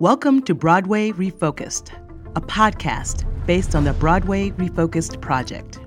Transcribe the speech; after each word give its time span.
Welcome 0.00 0.40
to 0.44 0.54
Broadway 0.54 1.10
Refocused, 1.10 1.92
a 2.34 2.40
podcast 2.40 3.26
based 3.44 3.74
on 3.74 3.84
the 3.84 3.92
Broadway 3.92 4.48
Refocused 4.52 5.20
project. 5.20 5.78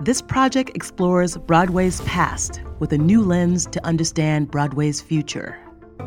This 0.00 0.20
project 0.20 0.72
explores 0.74 1.36
Broadway's 1.36 2.00
past 2.00 2.60
with 2.80 2.92
a 2.92 2.98
new 2.98 3.22
lens 3.22 3.66
to 3.66 3.86
understand 3.86 4.50
Broadway's 4.50 5.00
future. 5.00 5.56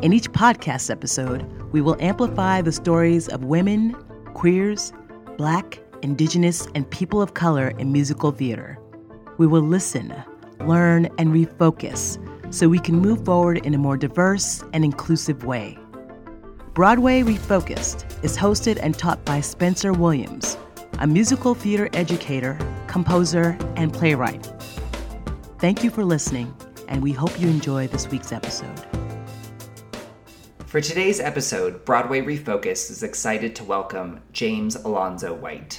In 0.02 0.12
each 0.12 0.30
podcast 0.32 0.90
episode, 0.90 1.50
we 1.72 1.80
will 1.80 1.96
amplify 2.00 2.60
the 2.60 2.70
stories 2.70 3.28
of 3.28 3.44
women, 3.44 3.94
queers, 4.34 4.92
Black, 5.38 5.78
Indigenous, 6.02 6.68
and 6.74 6.90
people 6.90 7.22
of 7.22 7.32
color 7.32 7.68
in 7.78 7.92
musical 7.92 8.30
theater. 8.30 8.78
We 9.38 9.46
will 9.46 9.62
listen, 9.62 10.14
learn, 10.60 11.06
and 11.16 11.30
refocus 11.30 12.18
so 12.52 12.68
we 12.68 12.78
can 12.78 12.96
move 12.96 13.24
forward 13.24 13.64
in 13.64 13.72
a 13.72 13.78
more 13.78 13.96
diverse 13.96 14.62
and 14.74 14.84
inclusive 14.84 15.44
way. 15.44 15.78
Broadway 16.74 17.22
Refocused 17.22 18.04
is 18.24 18.36
hosted 18.36 18.80
and 18.82 18.98
taught 18.98 19.24
by 19.24 19.40
Spencer 19.40 19.92
Williams, 19.92 20.58
a 20.98 21.06
musical 21.06 21.54
theater 21.54 21.88
educator, 21.92 22.58
composer, 22.88 23.56
and 23.76 23.92
playwright. 23.92 24.52
Thank 25.60 25.84
you 25.84 25.90
for 25.90 26.04
listening, 26.04 26.52
and 26.88 27.00
we 27.00 27.12
hope 27.12 27.40
you 27.40 27.46
enjoy 27.46 27.86
this 27.86 28.08
week's 28.10 28.32
episode. 28.32 28.84
For 30.66 30.80
today's 30.80 31.20
episode, 31.20 31.84
Broadway 31.84 32.22
Refocused 32.22 32.90
is 32.90 33.04
excited 33.04 33.54
to 33.54 33.62
welcome 33.62 34.20
James 34.32 34.74
Alonzo 34.74 35.32
White. 35.32 35.78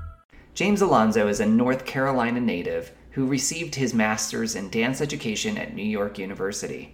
James 0.53 0.81
Alonzo 0.81 1.27
is 1.27 1.39
a 1.39 1.45
North 1.45 1.85
Carolina 1.85 2.41
native 2.41 2.91
who 3.11 3.25
received 3.25 3.75
his 3.75 3.93
master's 3.93 4.55
in 4.55 4.69
dance 4.69 4.99
education 4.99 5.57
at 5.57 5.73
New 5.73 5.83
York 5.83 6.17
University. 6.17 6.93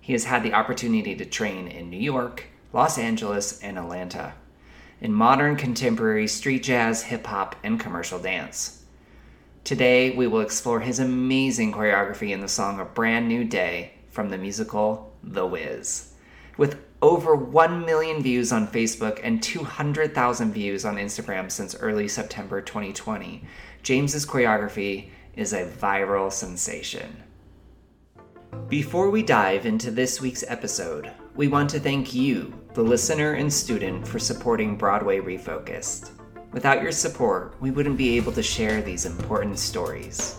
He 0.00 0.12
has 0.14 0.24
had 0.24 0.42
the 0.42 0.52
opportunity 0.52 1.14
to 1.14 1.24
train 1.24 1.68
in 1.68 1.90
New 1.90 1.98
York, 1.98 2.46
Los 2.72 2.98
Angeles, 2.98 3.60
and 3.62 3.78
Atlanta 3.78 4.34
in 5.00 5.12
modern 5.12 5.54
contemporary 5.54 6.26
street 6.26 6.64
jazz, 6.64 7.04
hip 7.04 7.26
hop, 7.26 7.54
and 7.62 7.78
commercial 7.78 8.18
dance. 8.18 8.82
Today, 9.62 10.10
we 10.10 10.26
will 10.26 10.40
explore 10.40 10.80
his 10.80 10.98
amazing 10.98 11.72
choreography 11.72 12.30
in 12.30 12.40
the 12.40 12.48
song 12.48 12.80
A 12.80 12.84
Brand 12.84 13.28
New 13.28 13.44
Day 13.44 13.92
from 14.10 14.30
the 14.30 14.38
musical 14.38 15.14
The 15.22 15.46
Wiz. 15.46 16.14
With 16.56 16.87
over 17.00 17.36
1 17.36 17.84
million 17.84 18.22
views 18.22 18.50
on 18.50 18.66
Facebook 18.66 19.20
and 19.22 19.42
200,000 19.42 20.52
views 20.52 20.84
on 20.84 20.96
Instagram 20.96 21.50
since 21.50 21.76
early 21.76 22.08
September 22.08 22.60
2020, 22.60 23.44
James's 23.82 24.26
choreography 24.26 25.10
is 25.36 25.52
a 25.52 25.66
viral 25.66 26.32
sensation. 26.32 27.22
Before 28.68 29.10
we 29.10 29.22
dive 29.22 29.64
into 29.64 29.92
this 29.92 30.20
week's 30.20 30.44
episode, 30.48 31.12
we 31.36 31.46
want 31.46 31.70
to 31.70 31.78
thank 31.78 32.12
you, 32.12 32.52
the 32.74 32.82
listener 32.82 33.34
and 33.34 33.52
student, 33.52 34.06
for 34.06 34.18
supporting 34.18 34.76
Broadway 34.76 35.20
Refocused. 35.20 36.10
Without 36.50 36.82
your 36.82 36.90
support, 36.90 37.54
we 37.60 37.70
wouldn't 37.70 37.98
be 37.98 38.16
able 38.16 38.32
to 38.32 38.42
share 38.42 38.82
these 38.82 39.06
important 39.06 39.58
stories. 39.58 40.38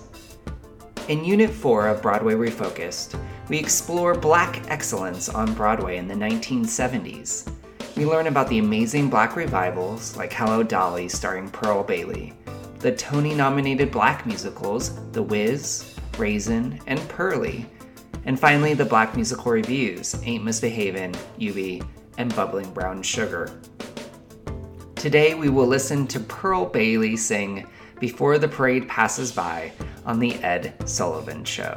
In 1.08 1.24
Unit 1.24 1.50
4 1.50 1.88
of 1.88 2.02
Broadway 2.02 2.34
Refocused, 2.34 3.18
we 3.50 3.58
explore 3.58 4.14
Black 4.14 4.70
excellence 4.70 5.28
on 5.28 5.56
Broadway 5.56 5.98
in 5.98 6.08
the 6.08 6.14
1970s. 6.14 7.52
We 7.98 8.06
learn 8.06 8.28
about 8.28 8.48
the 8.48 8.60
amazing 8.60 9.10
Black 9.10 9.36
revivals 9.36 10.16
like 10.16 10.32
Hello 10.32 10.62
Dolly 10.62 11.10
starring 11.10 11.50
Pearl 11.50 11.84
Bailey, 11.84 12.34
the 12.78 12.92
Tony 12.92 13.34
nominated 13.34 13.92
Black 13.92 14.28
musicals 14.28 15.12
The 15.12 15.24
Wiz, 15.24 15.96
Raisin, 16.18 16.80
and 16.86 17.00
Purlie, 17.10 17.66
and 18.26 18.40
finally 18.40 18.76
the 18.76 18.86
Black 18.86 19.16
musical 19.16 19.52
revues 19.52 20.16
Ain't 20.24 20.46
Misbehavin', 20.46 21.16
Eubie, 21.40 21.84
and 22.20 22.34
Bubbling 22.36 22.72
Brown 22.72 23.02
Sugar. 23.02 23.60
Today 24.96 25.34
we 25.34 25.50
will 25.50 25.68
listen 25.68 26.06
to 26.08 26.20
Pearl 26.20 26.66
Bailey 26.66 27.18
sing 27.18 27.68
Before 28.00 28.38
the 28.38 28.48
Parade 28.48 28.88
Passes 28.88 29.32
By 29.32 29.72
on 30.06 30.20
The 30.20 30.36
Ed 30.36 30.88
Sullivan 30.88 31.44
Show. 31.44 31.76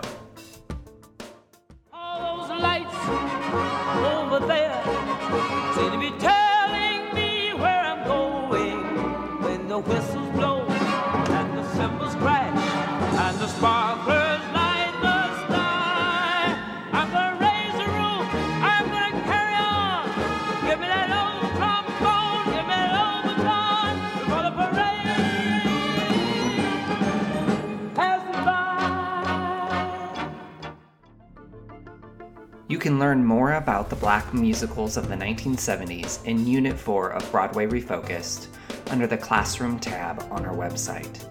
You 32.72 32.78
can 32.78 32.98
learn 32.98 33.22
more 33.22 33.52
about 33.56 33.90
the 33.90 33.96
black 33.96 34.32
musicals 34.32 34.96
of 34.96 35.10
the 35.10 35.14
1970s 35.14 36.24
in 36.24 36.46
Unit 36.46 36.78
4 36.80 37.10
of 37.10 37.30
Broadway 37.30 37.66
Refocused 37.66 38.46
under 38.86 39.06
the 39.06 39.18
Classroom 39.18 39.78
tab 39.78 40.26
on 40.30 40.46
our 40.46 40.54
website. 40.54 41.22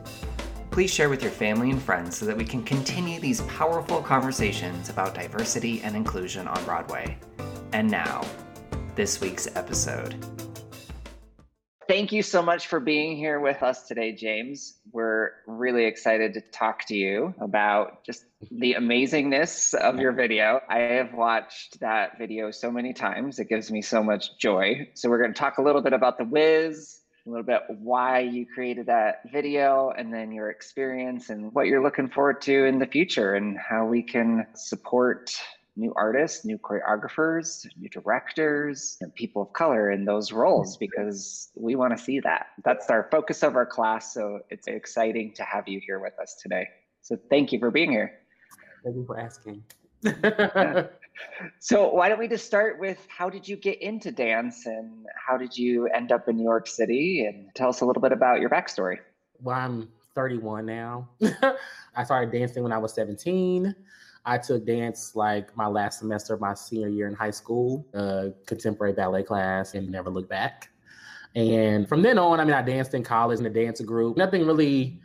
Please 0.70 0.94
share 0.94 1.10
with 1.10 1.24
your 1.24 1.32
family 1.32 1.72
and 1.72 1.82
friends 1.82 2.16
so 2.16 2.28
that 2.28 2.38
we 2.38 2.46
can 2.46 2.62
continue 2.62 3.20
these 3.20 3.42
powerful 3.42 4.04
conversations 4.04 4.90
about 4.90 5.16
diversity 5.16 5.82
and 5.82 5.96
inclusion 5.96 6.48
on 6.48 6.64
Broadway. 6.64 7.18
And 7.74 7.90
now, 7.90 8.22
this 8.94 9.20
week's 9.20 9.48
episode. 9.56 10.14
Thank 11.92 12.14
you 12.14 12.24
so 12.24 12.42
much 12.42 12.68
for 12.68 12.80
being 12.80 13.18
here 13.18 13.42
with 13.42 13.62
us 13.62 13.86
today, 13.86 14.14
James. 14.14 14.78
We're 14.94 15.32
really 15.46 15.84
excited 15.84 16.36
to 16.36 16.40
talk 16.40 16.86
to 16.86 16.96
you 16.96 17.36
about 17.42 18.06
just 18.06 18.24
the 18.50 18.76
amazingness 18.80 19.74
of 19.74 20.00
your 20.00 20.14
video. 20.14 20.62
I 20.70 20.78
have 20.78 21.14
watched 21.14 21.82
that 21.82 22.18
video 22.18 22.50
so 22.50 22.72
many 22.72 22.94
times. 22.94 23.40
It 23.40 23.50
gives 23.50 23.70
me 23.70 23.82
so 23.82 24.02
much 24.02 24.38
joy. 24.38 24.88
So, 24.94 25.10
we're 25.10 25.20
going 25.20 25.34
to 25.34 25.38
talk 25.38 25.58
a 25.58 25.62
little 25.62 25.82
bit 25.82 25.92
about 25.92 26.18
The 26.18 26.24
Wiz, 26.24 27.02
a 27.28 27.30
little 27.30 27.44
bit 27.46 27.64
why 27.68 28.20
you 28.20 28.46
created 28.46 28.86
that 28.86 29.24
video, 29.30 29.90
and 29.90 30.14
then 30.14 30.32
your 30.32 30.50
experience 30.50 31.30
and 31.30 31.54
what 31.54 31.68
you're 31.68 31.84
looking 31.84 32.08
forward 32.08 32.42
to 32.44 32.68
in 32.68 32.80
the 32.80 32.88
future 32.88 33.34
and 33.34 33.58
how 33.58 33.86
we 33.86 34.02
can 34.02 34.48
support 34.56 35.38
new 35.76 35.94
artists, 35.96 36.46
new 36.46 36.58
choreographers, 36.58 37.66
new 37.78 37.90
directors, 37.90 38.98
and 39.02 39.14
people 39.16 39.44
of 39.44 39.54
color 39.54 39.92
in 39.92 40.06
those 40.06 40.32
roles 40.32 40.78
because 40.78 41.50
we 41.56 41.76
want 41.76 41.96
to 41.96 42.04
see 42.04 42.20
that. 42.20 42.48
That's 42.64 42.90
our 42.90 43.08
focus 43.12 43.44
of 43.44 43.56
our 43.56 43.66
class. 43.66 44.14
So 44.14 44.40
it's 44.50 44.68
exciting 44.68 45.34
to 45.36 45.44
have 45.44 45.68
you 45.68 45.82
here 45.86 46.00
with 46.00 46.14
us 46.22 46.36
today. 46.42 46.68
So 47.02 47.18
thank 47.30 47.52
you 47.52 47.60
for 47.60 47.72
being 47.72 47.92
here. 47.92 48.20
Thank 48.84 48.96
you 48.96 49.06
for 49.06 49.20
asking. 49.20 49.64
So 51.60 51.90
why 51.94 52.10
don't 52.10 52.20
we 52.20 52.28
just 52.28 52.46
start 52.46 52.80
with 52.80 53.06
how 53.08 53.30
did 53.30 53.48
you 53.48 53.56
get 53.56 53.82
into 53.82 54.12
dance 54.12 54.66
and 54.66 55.06
how 55.16 55.38
did 55.38 55.58
you 55.58 55.88
end 55.88 56.12
up 56.12 56.28
in 56.28 56.38
New 56.38 56.44
York 56.44 56.68
City 56.68 57.26
and 57.26 57.54
tell 57.56 57.70
us 57.70 57.82
a 57.82 57.86
little 57.86 58.02
bit 58.02 58.12
about 58.12 58.40
your 58.40 58.50
backstory. 58.50 58.98
well, 59.42 59.58
I'm 59.58 59.90
31 60.16 60.66
now. 60.66 61.10
I 61.96 62.04
started 62.04 62.32
dancing 62.32 62.64
when 62.64 62.72
I 62.72 62.78
was 62.78 62.94
17. 62.94 63.76
I 64.26 64.38
took 64.38 64.66
dance 64.66 65.16
like 65.16 65.56
my 65.58 65.68
last 65.68 66.00
semester 66.00 66.34
of 66.34 66.42
my 66.42 66.54
senior 66.54 66.90
year 66.90 67.08
in 67.08 67.14
high 67.16 67.32
school, 67.32 67.88
uh, 67.94 68.28
contemporary 68.46 68.94
ballet 68.94 69.24
class, 69.24 69.74
and 69.74 69.90
never 69.90 70.10
looked 70.10 70.30
back. 70.30 70.70
And 71.36 71.88
from 71.88 72.02
then 72.02 72.20
on, 72.20 72.40
I 72.40 72.46
mean, 72.46 72.54
I 72.54 72.62
danced 72.62 72.94
in 72.94 73.04
college 73.04 73.40
in 73.40 73.46
a 73.46 73.50
dance 73.50 73.82
group. 73.82 74.18
Nothing 74.18 74.46
really, 74.46 75.00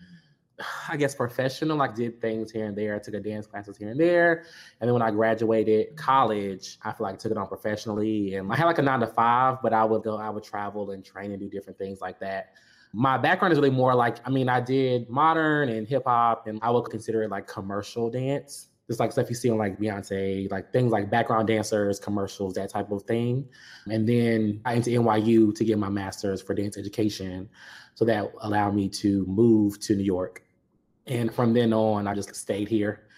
I 0.89 0.97
guess, 0.97 1.15
professional. 1.15 1.81
I 1.81 1.89
did 1.89 2.21
things 2.21 2.51
here 2.51 2.67
and 2.67 2.77
there. 2.77 2.97
I 2.97 2.99
took 2.99 3.15
a 3.15 3.21
dance 3.21 3.47
classes 3.47 3.77
here 3.77 3.91
and 3.91 3.99
there. 3.99 4.45
And 4.81 4.89
then 4.89 4.93
when 4.93 5.03
I 5.03 5.11
graduated 5.13 5.97
college, 5.97 6.79
I 6.83 6.93
feel 6.93 7.07
like 7.07 7.15
I 7.15 7.19
took 7.19 7.33
it 7.33 7.39
on 7.39 7.47
professionally. 7.47 8.35
And 8.35 8.53
I 8.53 8.57
had 8.57 8.67
like 8.67 8.79
a 8.79 8.83
nine 8.83 9.01
to 9.01 9.07
five, 9.07 9.63
but 9.63 9.73
I 9.73 9.85
would 9.85 10.03
go, 10.03 10.19
I 10.19 10.29
would 10.31 10.45
travel 10.45 10.91
and 10.91 11.05
train 11.05 11.31
and 11.31 11.41
do 11.41 11.49
different 11.49 11.79
things 11.79 12.01
like 12.01 12.19
that. 12.21 12.55
My 12.93 13.17
background 13.19 13.53
is 13.53 13.59
really 13.59 13.71
more 13.71 13.95
like, 13.95 14.17
I 14.27 14.31
mean, 14.31 14.49
I 14.49 14.61
did 14.61 15.09
modern 15.09 15.69
and 15.69 15.87
hip 15.87 16.05
hop, 16.07 16.47
and 16.47 16.59
I 16.63 16.71
would 16.71 16.85
consider 16.85 17.23
it 17.23 17.31
like 17.31 17.47
commercial 17.47 18.11
dance. 18.11 18.69
Just 18.87 19.00
like 19.00 19.11
stuff 19.11 19.29
you 19.29 19.35
see 19.35 19.50
on 19.50 19.59
like 19.59 19.79
Beyonce, 19.79 20.50
like 20.50 20.73
things 20.73 20.93
like 20.93 21.11
background 21.11 21.49
dancers, 21.49 21.99
commercials, 21.99 22.55
that 22.55 22.71
type 22.71 22.91
of 22.93 23.03
thing. 23.03 23.49
And 23.91 24.09
then 24.09 24.61
I 24.65 24.75
went 24.75 24.85
to 24.85 24.91
NYU 24.91 25.55
to 25.56 25.65
get 25.65 25.79
my 25.79 25.88
master's 25.88 26.41
for 26.41 26.55
dance 26.55 26.79
education. 26.79 27.49
So 27.94 28.05
that 28.05 28.33
allowed 28.43 28.75
me 28.75 28.88
to 28.91 29.25
move 29.27 29.81
to 29.81 29.97
New 29.97 30.05
York. 30.05 30.43
And 31.06 31.35
from 31.35 31.53
then 31.53 31.73
on, 31.73 32.06
I 32.06 32.15
just 32.15 32.35
stayed 32.35 32.69
here. 32.69 33.09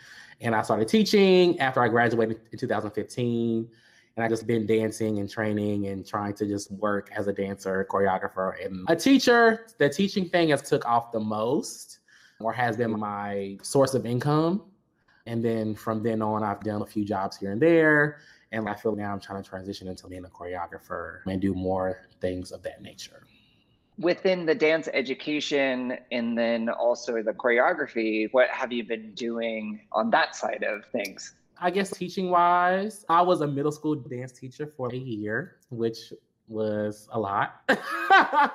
And 0.40 0.54
I 0.54 0.62
started 0.62 0.88
teaching 0.88 1.58
after 1.60 1.82
I 1.82 1.88
graduated 1.88 2.40
in 2.50 2.58
2015. 2.58 3.68
And 4.16 4.24
I 4.24 4.28
just 4.28 4.46
been 4.46 4.66
dancing 4.66 5.18
and 5.18 5.30
training 5.30 5.86
and 5.86 6.04
trying 6.06 6.34
to 6.34 6.46
just 6.46 6.72
work 6.72 7.08
as 7.14 7.28
a 7.28 7.32
dancer, 7.32 7.86
choreographer, 7.88 8.64
and 8.64 8.84
a 8.88 8.96
teacher. 8.96 9.66
The 9.78 9.88
teaching 9.88 10.28
thing 10.28 10.48
has 10.48 10.62
took 10.62 10.84
off 10.86 11.12
the 11.12 11.20
most 11.20 11.98
or 12.40 12.52
has 12.52 12.76
been 12.76 12.98
my 12.98 13.58
source 13.62 13.94
of 13.94 14.06
income 14.06 14.62
and 15.28 15.44
then 15.44 15.74
from 15.74 16.02
then 16.02 16.22
on, 16.22 16.42
I've 16.42 16.60
done 16.60 16.80
a 16.80 16.86
few 16.86 17.04
jobs 17.04 17.36
here 17.36 17.52
and 17.52 17.60
there. 17.60 18.18
And 18.50 18.66
I 18.66 18.74
feel 18.74 18.96
now 18.96 19.12
I'm 19.12 19.20
trying 19.20 19.42
to 19.42 19.48
transition 19.48 19.86
into 19.88 20.08
being 20.08 20.24
a 20.24 20.28
choreographer 20.28 21.18
and 21.26 21.38
do 21.38 21.54
more 21.54 22.08
things 22.20 22.50
of 22.50 22.62
that 22.62 22.80
nature. 22.80 23.26
Within 23.98 24.46
the 24.46 24.54
dance 24.54 24.88
education 24.94 25.98
and 26.10 26.38
then 26.38 26.70
also 26.70 27.22
the 27.22 27.32
choreography, 27.32 28.28
what 28.30 28.48
have 28.48 28.72
you 28.72 28.84
been 28.84 29.12
doing 29.12 29.80
on 29.92 30.08
that 30.10 30.34
side 30.34 30.64
of 30.64 30.86
things? 30.86 31.34
I 31.60 31.70
guess 31.70 31.90
teaching 31.90 32.30
wise, 32.30 33.04
I 33.10 33.20
was 33.20 33.42
a 33.42 33.46
middle 33.46 33.72
school 33.72 33.96
dance 33.96 34.32
teacher 34.32 34.72
for 34.76 34.88
a 34.90 34.96
year, 34.96 35.56
which 35.68 36.12
was 36.46 37.08
a 37.12 37.20
lot. 37.20 37.60
I 37.68 38.50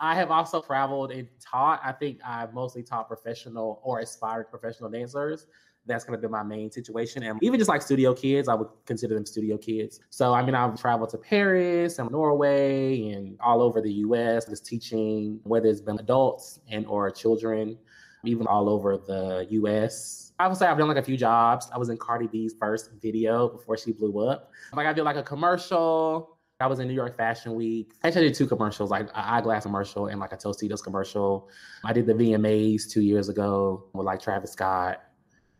have 0.00 0.32
also 0.32 0.60
traveled 0.60 1.12
and 1.12 1.28
taught. 1.40 1.80
I 1.84 1.92
think 1.92 2.18
I've 2.26 2.52
mostly 2.52 2.82
taught 2.82 3.06
professional 3.06 3.80
or 3.84 4.00
aspired 4.00 4.50
professional 4.50 4.90
dancers 4.90 5.46
that's 5.86 6.04
going 6.04 6.20
to 6.20 6.26
be 6.26 6.30
my 6.30 6.42
main 6.42 6.70
situation. 6.70 7.22
And 7.22 7.42
even 7.42 7.58
just 7.58 7.68
like 7.68 7.82
studio 7.82 8.14
kids, 8.14 8.48
I 8.48 8.54
would 8.54 8.68
consider 8.84 9.14
them 9.14 9.26
studio 9.26 9.56
kids. 9.56 10.00
So, 10.10 10.34
I 10.34 10.44
mean, 10.44 10.54
I've 10.54 10.78
traveled 10.80 11.10
to 11.10 11.18
Paris 11.18 11.98
and 11.98 12.10
Norway 12.10 13.10
and 13.10 13.38
all 13.40 13.62
over 13.62 13.80
the 13.80 13.92
US, 13.92 14.46
just 14.46 14.66
teaching, 14.66 15.40
whether 15.44 15.68
it's 15.68 15.80
been 15.80 15.98
adults 15.98 16.60
and 16.68 16.86
or 16.86 17.10
children, 17.10 17.78
even 18.24 18.46
all 18.46 18.68
over 18.68 18.96
the 18.96 19.46
US. 19.50 20.32
I 20.38 20.48
would 20.48 20.56
say 20.56 20.66
I've 20.66 20.76
done 20.76 20.88
like 20.88 20.96
a 20.98 21.02
few 21.02 21.16
jobs. 21.16 21.70
I 21.72 21.78
was 21.78 21.88
in 21.88 21.96
Cardi 21.96 22.26
B's 22.26 22.54
first 22.58 22.90
video 23.00 23.48
before 23.48 23.76
she 23.78 23.92
blew 23.92 24.28
up. 24.28 24.50
Like 24.74 24.86
I 24.86 24.92
did 24.92 25.04
like 25.04 25.16
a 25.16 25.22
commercial. 25.22 26.36
I 26.58 26.66
was 26.66 26.78
in 26.78 26.88
New 26.88 26.94
York 26.94 27.16
Fashion 27.16 27.54
Week. 27.54 27.92
Actually, 28.02 28.26
I 28.26 28.28
did 28.28 28.34
two 28.34 28.46
commercials, 28.46 28.90
like 28.90 29.02
an 29.02 29.10
eyeglass 29.14 29.64
commercial 29.64 30.06
and 30.06 30.18
like 30.18 30.32
a 30.32 30.36
Tostitos 30.36 30.82
commercial. 30.82 31.50
I 31.84 31.92
did 31.92 32.06
the 32.06 32.14
VMAs 32.14 32.90
two 32.90 33.02
years 33.02 33.28
ago 33.28 33.84
with 33.92 34.06
like 34.06 34.22
Travis 34.22 34.52
Scott. 34.52 35.02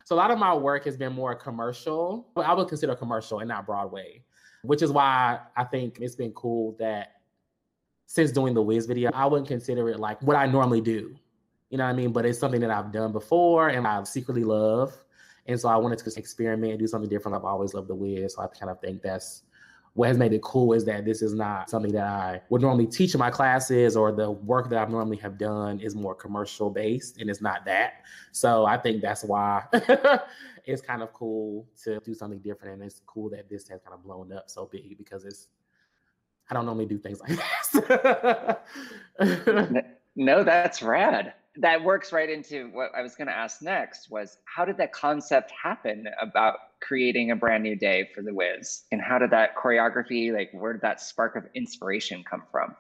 So 0.07 0.15
a 0.15 0.19
lot 0.19 0.31
of 0.31 0.39
my 0.39 0.55
work 0.55 0.85
has 0.85 0.97
been 0.97 1.13
more 1.13 1.35
commercial. 1.35 2.29
but 2.33 2.47
I 2.47 2.55
would 2.55 2.69
consider 2.69 2.95
commercial 2.95 3.41
and 3.41 3.49
not 3.49 3.67
Broadway, 3.67 4.23
which 4.63 4.81
is 4.81 4.93
why 4.93 5.41
I 5.57 5.65
think 5.65 5.99
it's 6.01 6.15
been 6.15 6.31
cool 6.31 6.77
that 6.79 7.15
since 8.07 8.31
doing 8.31 8.55
the 8.55 8.63
Wiz 8.63 8.87
video, 8.87 9.11
I 9.13 9.27
wouldn't 9.27 9.49
consider 9.49 9.89
it 9.91 9.99
like 9.99 10.23
what 10.23 10.37
I 10.37 10.47
normally 10.47 10.81
do. 10.81 11.17
You 11.71 11.79
know 11.79 11.85
what 11.85 11.91
I 11.91 11.93
mean? 11.95 12.13
But 12.13 12.25
it's 12.25 12.39
something 12.39 12.61
that 12.61 12.71
I've 12.71 12.93
done 12.93 13.11
before 13.11 13.71
and 13.71 13.85
I 13.85 14.01
secretly 14.05 14.45
love. 14.45 14.97
And 15.47 15.59
so 15.59 15.69
I 15.69 15.77
wanted 15.77 15.99
to 15.99 16.13
experiment 16.17 16.71
and 16.71 16.79
do 16.79 16.87
something 16.87 17.11
different. 17.11 17.37
I've 17.37 17.45
always 17.45 17.75
loved 17.75 17.89
the 17.89 17.97
Wiz. 17.97 18.35
So 18.37 18.43
I 18.43 18.47
kind 18.47 18.71
of 18.71 18.81
think 18.81 19.03
that's 19.03 19.43
what 19.97 20.09
has 20.09 20.19
made 20.19 20.35
it 20.35 20.43
cool 20.43 20.75
is 20.75 20.85
that 20.85 21.07
this 21.07 21.23
is 21.23 21.33
not 21.33 21.71
something 21.71 21.91
that 21.91 22.05
I 22.05 22.43
would 22.51 22.61
normally 22.61 22.87
teach 22.87 23.15
in 23.15 23.19
my 23.19 23.31
classes 23.31 23.97
or 23.97 24.13
the 24.13 24.31
work 24.31 24.69
that 24.69 24.87
I 24.87 24.91
normally 24.91 25.17
have 25.17 25.39
done 25.39 25.81
is 25.81 25.95
more 25.95 26.15
commercial 26.15 26.69
based 26.69 27.19
and 27.19 27.31
it's 27.31 27.41
not 27.41 27.65
that. 27.65 28.03
So 28.31 28.67
I 28.67 28.77
think 28.77 29.01
that's 29.01 29.25
why 29.25 29.65
it's 30.67 30.83
kind 30.83 31.03
of 31.03 31.15
cool 31.15 31.67
to 31.85 31.99
do 32.01 32.13
something 32.13 32.41
different 32.41 32.75
and 32.75 32.83
it's 32.83 33.01
cool 33.07 33.31
that 33.31 33.49
this 33.49 33.67
has 33.69 33.81
kind 33.81 33.95
of 33.95 34.05
blown 34.05 34.35
up 34.35 34.51
so 34.51 34.67
big 34.67 34.99
because 34.99 35.25
it's 35.25 35.49
I 36.51 36.55
don't 36.55 36.67
normally 36.67 36.87
do 36.87 36.99
things 36.99 37.19
like 37.27 37.39
this. 39.19 39.83
no, 40.15 40.45
that's 40.45 40.83
rad 40.83 41.33
that 41.59 41.83
works 41.83 42.13
right 42.13 42.29
into 42.29 42.69
what 42.73 42.91
I 42.95 43.01
was 43.01 43.15
going 43.15 43.29
to 43.29 43.37
ask 43.37 43.63
next 43.63 44.11
was 44.11 44.39
how 44.45 44.65
did 44.65 44.77
that 44.77 44.93
concept 44.93 45.51
happen 45.51 46.07
about 46.21 46.59
creating 46.87 47.31
a 47.31 47.37
brand 47.37 47.63
new 47.63 47.77
day 47.77 48.09
for 48.15 48.23
the 48.23 48.33
Wiz? 48.33 48.85
And 48.93 49.01
how 49.01 49.19
did 49.19 49.31
that 49.31 49.57
choreography, 49.57 50.33
like 50.33 50.51
where 50.53 50.73
did 50.73 50.83
that 50.83 51.01
spark 51.01 51.37
of 51.37 51.45
inspiration 51.55 52.23
come 52.29 52.45
from? 52.51 52.77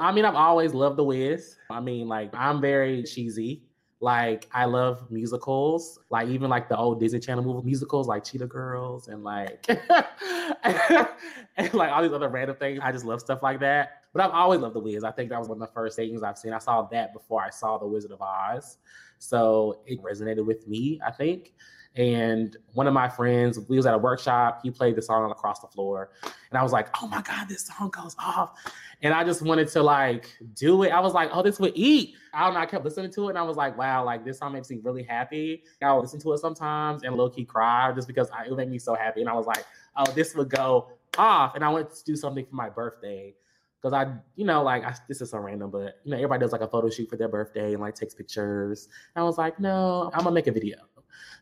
I 0.00 0.12
mean, 0.12 0.24
I've 0.24 0.34
always 0.34 0.74
loved 0.74 0.96
the 0.96 1.04
Wiz. 1.04 1.56
I 1.70 1.80
mean, 1.80 2.08
like 2.08 2.30
I'm 2.34 2.60
very 2.60 3.02
cheesy. 3.04 3.62
Like 4.00 4.48
I 4.52 4.64
love 4.66 5.10
musicals, 5.10 5.98
like 6.10 6.28
even 6.28 6.50
like 6.50 6.68
the 6.68 6.76
old 6.76 7.00
Disney 7.00 7.20
Channel 7.20 7.44
movie 7.44 7.64
musicals, 7.64 8.08
like 8.08 8.24
Cheetah 8.24 8.48
Girls 8.48 9.08
and 9.08 9.24
like 9.24 9.64
and 10.64 11.72
like 11.72 11.90
all 11.90 12.02
these 12.02 12.12
other 12.12 12.28
random 12.28 12.56
things. 12.56 12.80
I 12.82 12.92
just 12.92 13.04
love 13.04 13.20
stuff 13.20 13.42
like 13.42 13.60
that. 13.60 14.02
But 14.12 14.22
I've 14.22 14.32
always 14.32 14.60
loved 14.60 14.74
the 14.74 14.80
Wiz. 14.80 15.04
I 15.04 15.10
think 15.10 15.30
that 15.30 15.38
was 15.38 15.48
one 15.48 15.62
of 15.62 15.66
the 15.66 15.72
first 15.72 15.96
things 15.96 16.22
I've 16.22 16.36
seen. 16.36 16.52
I 16.52 16.58
saw 16.58 16.82
that 16.82 17.14
before 17.14 17.42
I 17.42 17.50
saw 17.50 17.78
the 17.78 17.86
Wizard 17.86 18.10
of 18.10 18.20
Oz, 18.20 18.76
so 19.18 19.80
it 19.86 20.02
resonated 20.02 20.44
with 20.44 20.68
me. 20.68 21.00
I 21.06 21.10
think. 21.10 21.54
And 21.96 22.56
one 22.72 22.88
of 22.88 22.92
my 22.92 23.08
friends, 23.08 23.60
we 23.68 23.76
was 23.76 23.86
at 23.86 23.94
a 23.94 23.98
workshop. 23.98 24.60
He 24.64 24.70
played 24.70 24.96
the 24.96 25.02
song 25.02 25.30
across 25.30 25.60
the 25.60 25.68
floor, 25.68 26.10
and 26.50 26.58
I 26.58 26.62
was 26.62 26.72
like, 26.72 26.88
"Oh 27.00 27.06
my 27.06 27.22
god, 27.22 27.48
this 27.48 27.66
song 27.66 27.90
goes 27.90 28.16
off!" 28.18 28.58
And 29.02 29.14
I 29.14 29.22
just 29.22 29.42
wanted 29.42 29.68
to 29.68 29.82
like 29.82 30.36
do 30.54 30.82
it. 30.82 30.90
I 30.90 30.98
was 30.98 31.12
like, 31.14 31.30
"Oh, 31.32 31.42
this 31.42 31.60
would 31.60 31.72
eat." 31.76 32.16
I 32.32 32.44
don't 32.44 32.54
know. 32.54 32.60
I 32.60 32.66
kept 32.66 32.84
listening 32.84 33.12
to 33.12 33.26
it, 33.26 33.30
and 33.30 33.38
I 33.38 33.42
was 33.42 33.56
like, 33.56 33.78
"Wow, 33.78 34.04
like 34.04 34.24
this 34.24 34.38
song 34.38 34.52
makes 34.52 34.70
me 34.70 34.80
really 34.82 35.04
happy." 35.04 35.62
I'll 35.82 36.00
listen 36.00 36.20
to 36.22 36.32
it 36.32 36.38
sometimes 36.38 37.04
and 37.04 37.16
low 37.16 37.30
key 37.30 37.44
cry 37.44 37.92
just 37.92 38.08
because 38.08 38.28
I, 38.30 38.46
it 38.46 38.56
make 38.56 38.68
me 38.68 38.80
so 38.80 38.96
happy. 38.96 39.20
And 39.20 39.30
I 39.30 39.34
was 39.34 39.46
like, 39.46 39.64
"Oh, 39.96 40.10
this 40.12 40.34
would 40.34 40.50
go 40.50 40.88
off." 41.16 41.54
And 41.54 41.64
I 41.64 41.68
wanted 41.68 41.94
to 41.94 42.04
do 42.04 42.16
something 42.16 42.44
for 42.44 42.56
my 42.56 42.70
birthday 42.70 43.34
because 43.80 43.92
I, 43.92 44.12
you 44.34 44.46
know, 44.46 44.64
like 44.64 44.82
I, 44.82 44.96
this 45.06 45.20
is 45.20 45.30
so 45.30 45.38
random, 45.38 45.70
but 45.70 46.00
you 46.02 46.10
know, 46.10 46.16
everybody 46.16 46.40
does 46.40 46.50
like 46.50 46.62
a 46.62 46.66
photo 46.66 46.90
shoot 46.90 47.08
for 47.08 47.16
their 47.16 47.28
birthday 47.28 47.74
and 47.74 47.80
like 47.80 47.94
takes 47.94 48.14
pictures. 48.14 48.88
And 49.14 49.22
I 49.22 49.24
was 49.24 49.38
like, 49.38 49.60
no, 49.60 50.10
I'm 50.12 50.24
gonna 50.24 50.32
make 50.32 50.48
a 50.48 50.52
video. 50.52 50.78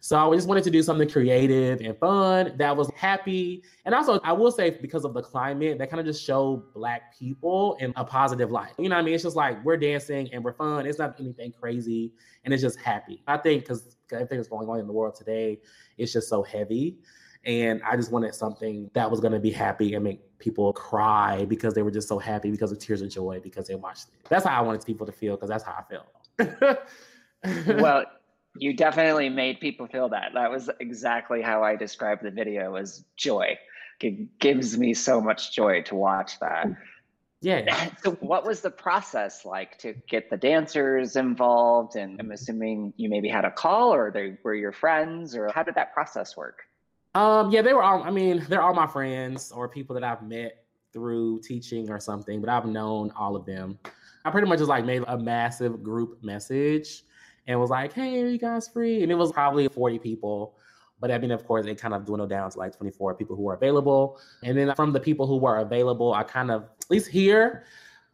So 0.00 0.32
I 0.32 0.34
just 0.34 0.48
wanted 0.48 0.64
to 0.64 0.70
do 0.70 0.82
something 0.82 1.08
creative 1.08 1.80
and 1.80 1.96
fun 1.96 2.54
that 2.56 2.76
was 2.76 2.90
happy. 2.96 3.62
And 3.84 3.94
also, 3.94 4.18
I 4.24 4.32
will 4.32 4.50
say, 4.50 4.70
because 4.70 5.04
of 5.04 5.14
the 5.14 5.22
climate, 5.22 5.78
that 5.78 5.90
kind 5.90 6.00
of 6.00 6.06
just 6.06 6.24
show 6.24 6.64
Black 6.74 7.16
people 7.16 7.76
in 7.78 7.92
a 7.94 8.04
positive 8.04 8.50
light. 8.50 8.72
You 8.78 8.88
know 8.88 8.96
what 8.96 9.02
I 9.02 9.04
mean? 9.04 9.14
It's 9.14 9.22
just 9.22 9.36
like 9.36 9.64
we're 9.64 9.76
dancing 9.76 10.28
and 10.32 10.42
we're 10.42 10.54
fun. 10.54 10.86
It's 10.86 10.98
not 10.98 11.20
anything 11.20 11.52
crazy 11.52 12.12
and 12.44 12.52
it's 12.52 12.62
just 12.62 12.80
happy. 12.80 13.22
I 13.28 13.36
think 13.36 13.62
because 13.62 13.96
everything 14.12 14.38
that's 14.38 14.48
going 14.48 14.68
on 14.68 14.80
in 14.80 14.88
the 14.88 14.92
world 14.92 15.14
today, 15.14 15.60
it's 15.98 16.12
just 16.12 16.28
so 16.28 16.42
heavy. 16.42 16.98
And 17.44 17.80
I 17.82 17.96
just 17.96 18.12
wanted 18.12 18.34
something 18.34 18.90
that 18.94 19.10
was 19.10 19.20
going 19.20 19.32
to 19.32 19.40
be 19.40 19.50
happy 19.50 19.94
and 19.94 20.04
make 20.04 20.20
people 20.38 20.72
cry 20.72 21.44
because 21.44 21.74
they 21.74 21.82
were 21.82 21.90
just 21.90 22.08
so 22.08 22.18
happy 22.18 22.50
because 22.50 22.72
of 22.72 22.78
tears 22.78 23.02
of 23.02 23.10
joy 23.10 23.40
because 23.40 23.66
they 23.66 23.74
watched 23.74 24.08
it. 24.08 24.28
That's 24.28 24.44
how 24.44 24.58
I 24.58 24.62
wanted 24.62 24.84
people 24.84 25.06
to 25.06 25.12
feel 25.12 25.36
because 25.36 25.48
that's 25.48 25.64
how 25.64 25.76
I 25.78 25.82
felt. 25.88 26.78
well, 27.80 28.04
you 28.56 28.74
definitely 28.74 29.28
made 29.28 29.60
people 29.60 29.86
feel 29.86 30.08
that. 30.10 30.32
That 30.34 30.50
was 30.50 30.70
exactly 30.80 31.42
how 31.42 31.62
I 31.62 31.76
described 31.76 32.22
the 32.22 32.30
video 32.30 32.74
as 32.76 33.04
joy. 33.16 33.58
It 34.00 34.38
gives 34.38 34.76
me 34.76 34.94
so 34.94 35.20
much 35.20 35.54
joy 35.54 35.82
to 35.82 35.94
watch 35.94 36.38
that. 36.40 36.66
Yeah. 37.40 37.90
So 38.02 38.12
what 38.20 38.44
was 38.44 38.60
the 38.60 38.70
process 38.70 39.44
like 39.44 39.78
to 39.78 39.94
get 40.08 40.30
the 40.30 40.36
dancers 40.36 41.16
involved? 41.16 41.96
And 41.96 42.20
I'm 42.20 42.30
assuming 42.30 42.92
you 42.96 43.08
maybe 43.08 43.28
had 43.28 43.44
a 43.44 43.50
call 43.50 43.92
or 43.92 44.10
they 44.10 44.38
were 44.42 44.54
your 44.54 44.72
friends 44.72 45.36
or 45.36 45.50
how 45.52 45.62
did 45.62 45.74
that 45.74 45.92
process 45.92 46.36
work? 46.36 46.62
Um, 47.14 47.50
yeah, 47.50 47.62
they 47.62 47.74
were 47.74 47.82
all, 47.82 48.02
I 48.02 48.10
mean, 48.10 48.44
they're 48.48 48.62
all 48.62 48.74
my 48.74 48.86
friends 48.86 49.52
or 49.52 49.68
people 49.68 49.94
that 49.94 50.04
I've 50.04 50.22
met 50.22 50.64
through 50.92 51.40
teaching 51.40 51.90
or 51.90 52.00
something, 52.00 52.40
but 52.40 52.48
I've 52.48 52.66
known 52.66 53.12
all 53.16 53.36
of 53.36 53.44
them. 53.44 53.78
I 54.24 54.30
pretty 54.30 54.48
much 54.48 54.58
just 54.58 54.68
like 54.68 54.84
made 54.84 55.02
a 55.06 55.18
massive 55.18 55.82
group 55.82 56.22
message 56.22 57.02
and 57.46 57.58
was 57.58 57.70
like, 57.70 57.92
hey, 57.92 58.22
are 58.22 58.28
you 58.28 58.38
guys 58.38 58.68
free? 58.68 59.02
And 59.02 59.10
it 59.10 59.16
was 59.16 59.32
probably 59.32 59.68
40 59.68 59.98
people. 59.98 60.54
But 61.00 61.10
I 61.10 61.18
mean, 61.18 61.32
of 61.32 61.44
course, 61.44 61.66
it 61.66 61.80
kind 61.80 61.94
of 61.94 62.04
dwindled 62.04 62.30
down 62.30 62.50
to 62.50 62.58
like 62.58 62.76
24 62.76 63.14
people 63.16 63.34
who 63.34 63.42
were 63.42 63.54
available. 63.54 64.20
And 64.44 64.56
then 64.56 64.72
from 64.74 64.92
the 64.92 65.00
people 65.00 65.26
who 65.26 65.36
were 65.36 65.58
available, 65.58 66.14
I 66.14 66.22
kind 66.22 66.50
of, 66.50 66.62
at 66.62 66.90
least 66.90 67.08
here, 67.08 67.64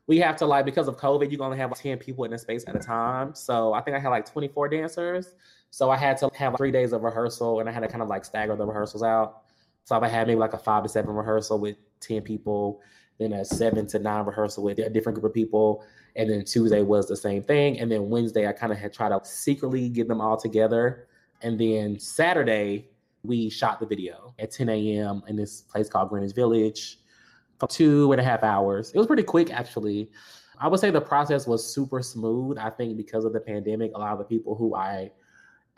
we 0.07 0.19
have 0.19 0.37
to 0.37 0.47
like, 0.47 0.65
because 0.65 0.89
of 0.89 0.97
COVID, 0.97 1.31
you 1.31 1.37
can 1.37 1.45
only 1.45 1.59
have 1.59 1.75
10 1.75 1.99
people 1.99 2.25
in 2.25 2.33
a 2.33 2.39
space 2.39 2.65
at 2.67 2.75
a 2.75 2.79
time. 2.79 3.35
So 3.35 3.75
I 3.75 3.83
think 3.83 3.95
I 3.95 4.01
had 4.01 4.09
like 4.09 4.31
24 4.31 4.69
dancers. 4.69 5.35
So 5.71 5.91
I 5.91 5.99
had 5.99 6.17
to 6.19 6.31
have 6.35 6.57
three 6.57 6.71
days 6.71 6.95
of 6.95 7.03
rehearsal 7.03 7.61
and 7.61 7.69
I 7.69 7.73
had 7.73 7.81
to 7.81 7.89
kind 7.89 8.03
of 8.03 8.09
like 8.09 8.25
stagger 8.25 8.57
the 8.57 8.67
rehearsals 8.67 9.03
out. 9.03 9.43
So 9.85 10.01
I 10.01 10.09
had 10.09 10.27
maybe 10.27 10.39
like 10.39 10.55
a 10.55 10.59
five 10.59 10.83
to 10.83 10.89
seven 10.89 11.15
rehearsal 11.15 11.59
with 11.59 11.77
10 12.01 12.23
people, 12.23 12.81
then 13.19 13.33
a 13.33 13.45
seven 13.45 13.87
to 13.89 13.99
nine 13.99 14.25
rehearsal 14.25 14.65
with 14.65 14.79
a 14.79 14.89
different 14.89 15.19
group 15.19 15.31
of 15.31 15.35
people. 15.35 15.85
And 16.17 16.31
then 16.31 16.45
Tuesday 16.45 16.83
was 16.83 17.07
the 17.07 17.17
same 17.17 17.43
thing. 17.43 17.79
And 17.81 17.91
then 17.91 18.09
Wednesday, 18.09 18.47
I 18.47 18.53
kind 18.53 18.73
of 18.73 18.79
had 18.79 18.93
tried 18.93 19.11
to 19.11 19.21
secretly 19.25 19.89
get 19.89 20.09
them 20.09 20.21
all 20.21 20.37
together. 20.37 21.09
And 21.43 21.59
then 21.59 21.99
Saturday, 21.99 22.89
we 23.25 23.51
shot 23.51 23.81
the 23.81 23.87
video 23.87 24.35
at 24.39 24.51
10 24.51 24.69
a.m. 24.69 25.23
in 25.29 25.37
this 25.37 25.63
place 25.63 25.89
called 25.89 26.09
Greenwich 26.09 26.35
Village 26.35 27.01
for 27.59 27.69
two 27.69 28.13
and 28.13 28.21
a 28.21 28.25
half 28.25 28.43
hours. 28.43 28.93
It 28.93 28.99
was 28.99 29.07
pretty 29.07 29.25
quick, 29.25 29.53
actually. 29.53 30.11
I 30.61 30.69
would 30.69 30.81
say 30.81 30.91
the 30.91 31.01
process 31.01 31.47
was 31.47 31.65
super 31.65 32.03
smooth. 32.03 32.59
I 32.59 32.71
think 32.71 32.97
because 32.97 33.25
of 33.25 33.33
the 33.33 33.41
pandemic, 33.41 33.93
a 33.95 33.99
lot 33.99 34.13
of 34.13 34.19
the 34.19 34.25
people 34.25 34.55
who 34.55 34.75
I 34.75 35.11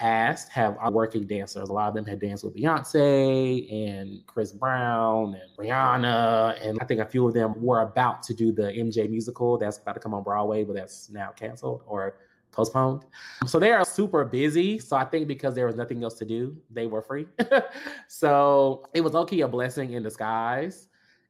asked 0.01 0.51
have 0.51 0.77
working 0.93 1.27
dancers. 1.27 1.69
A 1.69 1.73
lot 1.73 1.89
of 1.89 1.95
them 1.95 2.07
had 2.07 2.21
danced 2.21 2.45
with 2.45 2.57
Beyonce 2.57 3.71
and 3.73 4.27
Chris 4.27 4.53
Brown 4.53 5.35
and 5.35 5.57
Rihanna. 5.59 6.67
And 6.67 6.79
I 6.81 6.85
think 6.85 7.01
a 7.01 7.07
few 7.07 7.27
of 7.29 7.35
them 7.35 7.55
were 7.57 7.83
about 7.83 8.23
to 8.25 8.35
do 8.35 8.53
the 8.53 8.73
MJ 8.73 9.09
musical 9.09 9.59
that's 9.59 9.79
about 9.79 9.95
to 9.95 10.01
come 10.01 10.15
on 10.15 10.23
Broadway, 10.23 10.65
but 10.65 10.75
that's 10.75 11.11
now 11.11 11.31
canceled 11.31 11.83
or 11.87 12.17
postponed. 12.51 13.05
So 13.47 13.59
they 13.59 13.73
are 13.73 13.85
super 13.85 14.25
busy. 14.25 14.79
So 14.79 14.97
I 14.97 15.05
think 15.05 15.29
because 15.29 15.55
there 15.55 15.67
was 15.67 15.77
nothing 15.77 16.03
else 16.03 16.15
to 16.15 16.25
do, 16.25 16.57
they 16.71 16.87
were 16.87 17.03
free. 17.03 17.27
so 18.09 18.85
it 18.95 19.03
was 19.03 19.15
okay 19.15 19.41
a 19.41 19.49
blessing 19.49 19.93
in 19.93 20.03
disguise. 20.03 20.89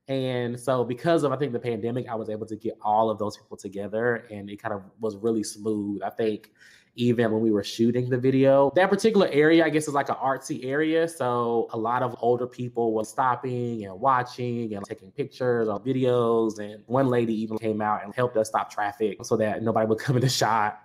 And 0.08 0.58
so 0.58 0.82
because 0.82 1.22
of 1.22 1.32
I 1.32 1.36
think 1.36 1.52
the 1.52 1.60
pandemic, 1.60 2.08
I 2.08 2.14
was 2.14 2.30
able 2.30 2.46
to 2.46 2.56
get 2.56 2.76
all 2.82 3.10
of 3.10 3.18
those 3.18 3.36
people 3.36 3.56
together 3.56 4.26
and 4.30 4.50
it 4.50 4.60
kind 4.60 4.74
of 4.74 4.82
was 4.98 5.16
really 5.16 5.44
smooth. 5.44 6.02
I 6.02 6.10
think 6.10 6.50
even 6.94 7.30
when 7.30 7.40
we 7.40 7.50
were 7.50 7.62
shooting 7.62 8.08
the 8.08 8.18
video. 8.18 8.72
That 8.74 8.90
particular 8.90 9.28
area, 9.28 9.64
I 9.64 9.70
guess, 9.70 9.86
is 9.88 9.94
like 9.94 10.08
an 10.08 10.16
artsy 10.16 10.64
area. 10.64 11.08
So 11.08 11.68
a 11.72 11.78
lot 11.78 12.02
of 12.02 12.16
older 12.20 12.46
people 12.46 12.92
were 12.92 13.04
stopping 13.04 13.84
and 13.84 14.00
watching 14.00 14.74
and 14.74 14.84
taking 14.84 15.10
pictures 15.12 15.68
or 15.68 15.80
videos. 15.80 16.58
And 16.58 16.82
one 16.86 17.08
lady 17.08 17.34
even 17.40 17.58
came 17.58 17.80
out 17.80 18.04
and 18.04 18.14
helped 18.14 18.36
us 18.36 18.48
stop 18.48 18.70
traffic 18.70 19.24
so 19.24 19.36
that 19.36 19.62
nobody 19.62 19.86
would 19.86 19.98
come 20.00 20.16
in 20.16 20.22
the 20.22 20.28
shot. 20.28 20.82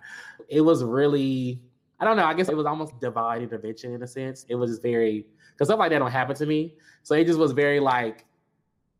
It 0.48 0.60
was 0.60 0.84
really, 0.84 1.60
I 1.98 2.04
don't 2.04 2.16
know, 2.16 2.24
I 2.24 2.34
guess 2.34 2.48
it 2.48 2.56
was 2.56 2.66
almost 2.66 2.98
divine 3.00 3.42
intervention 3.42 3.92
in 3.92 4.02
a 4.02 4.06
sense. 4.06 4.46
It 4.48 4.54
was 4.54 4.78
very, 4.78 5.26
because 5.52 5.68
stuff 5.68 5.78
like 5.78 5.90
that 5.90 5.98
don't 5.98 6.10
happen 6.10 6.36
to 6.36 6.46
me. 6.46 6.74
So 7.02 7.14
it 7.14 7.24
just 7.24 7.38
was 7.38 7.52
very 7.52 7.80
like, 7.80 8.24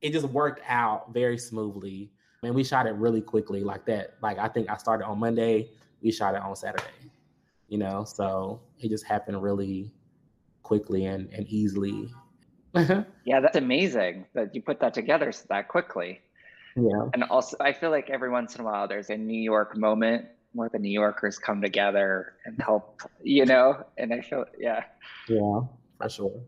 it 0.03 0.13
just 0.13 0.27
worked 0.27 0.61
out 0.69 1.13
very 1.13 1.39
smoothly. 1.39 2.11
And 2.43 2.55
we 2.55 2.63
shot 2.63 2.87
it 2.87 2.95
really 2.95 3.21
quickly 3.21 3.65
like 3.65 3.87
that. 3.87 4.15
Like 4.23 4.39
I 4.39 4.49
think 4.49 4.69
I 4.71 4.77
started 4.77 5.07
on 5.07 5.19
Monday 5.19 5.71
we 6.03 6.13
shot 6.13 6.35
it 6.35 6.43
on 6.43 6.55
Saturday. 6.57 6.85
You 7.69 7.79
know, 7.79 8.05
so 8.05 8.61
it 8.79 8.89
just 8.91 9.05
happened 9.05 9.43
really 9.43 9.93
quickly 10.63 11.07
and, 11.07 11.29
and 11.33 11.47
easily. 11.49 12.11
yeah, 12.75 13.41
that's 13.41 13.57
amazing 13.57 14.27
that 14.35 14.55
you 14.55 14.63
put 14.63 14.81
that 14.81 14.95
together 14.95 15.33
so 15.33 15.45
that 15.49 15.69
quickly. 15.69 16.21
Yeah. 16.77 17.09
And 17.15 17.25
also 17.25 17.57
I 17.61 17.73
feel 17.73 17.91
like 17.91 18.11
every 18.11 18.31
once 18.31 18.55
in 18.55 18.61
a 18.61 18.65
while 18.65 18.87
there's 18.87 19.11
a 19.11 19.17
New 19.17 19.41
York 19.41 19.77
moment 19.77 20.27
where 20.53 20.69
the 20.69 20.79
New 20.79 20.91
Yorkers 20.91 21.39
come 21.39 21.61
together 21.61 22.35
and 22.45 22.61
help, 22.61 23.03
you 23.23 23.47
know, 23.47 23.85
and 23.97 24.13
I 24.13 24.21
feel 24.21 24.45
yeah. 24.59 24.85
Yeah, 25.29 25.61
for 25.99 26.09
sure. 26.09 26.41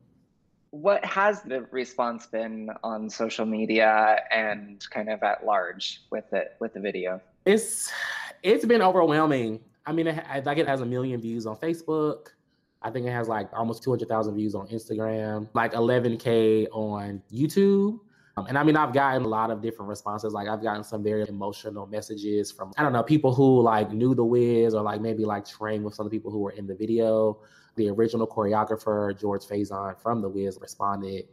What 0.71 1.05
has 1.05 1.43
the 1.43 1.62
response 1.71 2.26
been 2.26 2.71
on 2.83 3.09
social 3.09 3.47
media 3.47 4.19
and 4.31 4.85
kind 4.90 5.09
of 5.09 5.23
at 5.23 5.47
large 5.47 6.02
with 6.11 6.31
it 6.33 6.57
with 6.61 6.75
the 6.75 6.81
video? 6.81 7.21
It's 7.47 7.90
it's 8.42 8.64
been 8.64 8.83
overwhelming. 8.83 9.61
I 9.87 9.92
mean, 9.92 10.07
it, 10.07 10.23
it 10.35 10.66
has 10.68 10.80
a 10.80 10.87
million 10.87 11.21
views 11.21 11.47
on 11.47 11.57
Facebook. 11.57 12.28
I 12.83 12.90
think 12.90 13.07
it 13.07 13.11
has 13.11 13.28
like 13.28 13.49
almost 13.52 13.83
200,000 13.83 14.35
views 14.35 14.54
on 14.54 14.68
Instagram, 14.68 15.49
like 15.54 15.73
11K 15.73 16.68
on 16.73 17.23
YouTube. 17.33 17.99
Um, 18.37 18.47
and 18.47 18.57
I 18.57 18.62
mean, 18.62 18.76
I've 18.76 18.92
gotten 18.92 19.25
a 19.25 19.28
lot 19.28 19.50
of 19.50 19.61
different 19.61 19.88
responses. 19.88 20.33
Like, 20.33 20.47
I've 20.47 20.62
gotten 20.62 20.85
some 20.85 21.02
very 21.02 21.26
emotional 21.28 21.87
messages 21.87 22.52
from, 22.52 22.73
I 22.76 22.85
don't 22.85 22.92
know, 22.92 23.02
people 23.02 23.35
who 23.35 23.61
like 23.62 23.90
knew 23.90 24.14
the 24.14 24.25
Wiz 24.25 24.75
or 24.75 24.83
like 24.83 25.00
maybe 25.00 25.25
like 25.25 25.45
trained 25.45 25.85
with 25.85 25.95
some 25.95 26.07
of 26.07 26.12
the 26.12 26.16
people 26.16 26.30
who 26.30 26.38
were 26.38 26.52
in 26.52 26.66
the 26.66 26.75
video. 26.75 27.40
The 27.75 27.88
original 27.88 28.28
choreographer, 28.28 29.18
George 29.18 29.42
Faison 29.42 29.99
from 30.00 30.23
the 30.23 30.28
Wiz, 30.28 30.59
responded 30.61 31.25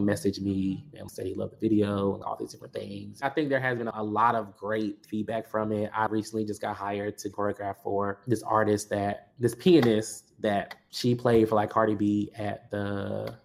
message 0.00 0.40
me 0.40 0.86
and 0.98 1.10
said 1.10 1.26
he 1.26 1.34
loved 1.34 1.52
the 1.52 1.68
video 1.68 2.14
and 2.14 2.22
all 2.22 2.36
these 2.36 2.52
different 2.52 2.72
things. 2.72 3.20
I 3.22 3.28
think 3.28 3.50
there 3.50 3.60
has 3.60 3.76
been 3.76 3.88
a 3.88 4.02
lot 4.02 4.34
of 4.34 4.56
great 4.56 5.04
feedback 5.06 5.46
from 5.46 5.70
it. 5.72 5.90
I 5.94 6.06
recently 6.06 6.44
just 6.44 6.62
got 6.62 6.76
hired 6.76 7.18
to 7.18 7.28
choreograph 7.28 7.76
for 7.82 8.22
this 8.26 8.42
artist 8.42 8.88
that 8.90 9.32
this 9.38 9.54
pianist 9.54 10.32
that 10.40 10.76
she 10.90 11.14
played 11.14 11.48
for 11.48 11.56
like 11.56 11.70
Cardi 11.70 11.94
B 11.94 12.30
at 12.36 12.70
the 12.70 13.36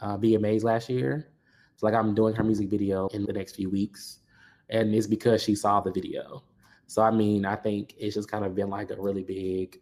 uh, 0.00 0.18
VMAs 0.18 0.64
last 0.64 0.88
year. 0.88 1.28
So 1.76 1.86
like 1.86 1.94
I'm 1.94 2.14
doing 2.14 2.34
her 2.34 2.44
music 2.44 2.68
video 2.68 3.08
in 3.08 3.24
the 3.24 3.32
next 3.32 3.54
few 3.54 3.70
weeks, 3.70 4.18
and 4.70 4.94
it's 4.94 5.06
because 5.06 5.42
she 5.42 5.54
saw 5.54 5.80
the 5.80 5.92
video. 5.92 6.42
So 6.86 7.02
I 7.02 7.10
mean, 7.10 7.44
I 7.44 7.56
think 7.56 7.94
it's 7.98 8.14
just 8.14 8.30
kind 8.30 8.44
of 8.44 8.54
been 8.54 8.68
like 8.70 8.90
a 8.90 9.00
really 9.00 9.22
big. 9.22 9.80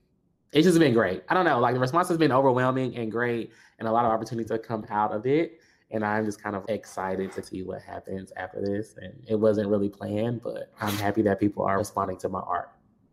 It's 0.53 0.67
just 0.67 0.79
been 0.79 0.93
great. 0.93 1.23
I 1.31 1.35
don't 1.35 1.47
know, 1.47 1.59
like 1.59 1.73
the 1.73 1.81
response 1.81 2.09
has 2.09 2.19
been 2.19 2.33
overwhelming 2.33 2.97
and 2.97 3.11
great, 3.11 3.53
and 3.79 3.89
a 3.89 3.93
lot 3.93 4.05
of 4.05 4.13
opportunities 4.13 4.51
have 4.51 4.63
come 4.63 4.85
out 4.91 5.13
of 5.13 5.27
it 5.27 5.59
and 5.93 6.05
I'm 6.05 6.25
just 6.25 6.43
kind 6.43 6.57
of 6.57 6.65
excited 6.69 7.33
to 7.33 7.43
see 7.43 7.63
what 7.63 7.83
happens 7.83 8.33
after 8.37 8.61
this. 8.61 8.95
And 9.01 9.13
it 9.29 9.37
wasn't 9.37 9.69
really 9.69 9.91
planned, 9.91 10.43
but 10.43 10.73
I'm 10.81 10.95
happy 10.95 11.23
that 11.23 11.39
people 11.39 11.65
are 11.65 11.79
responding 11.79 12.17
to 12.19 12.29
my 12.29 12.41
art. 12.41 12.71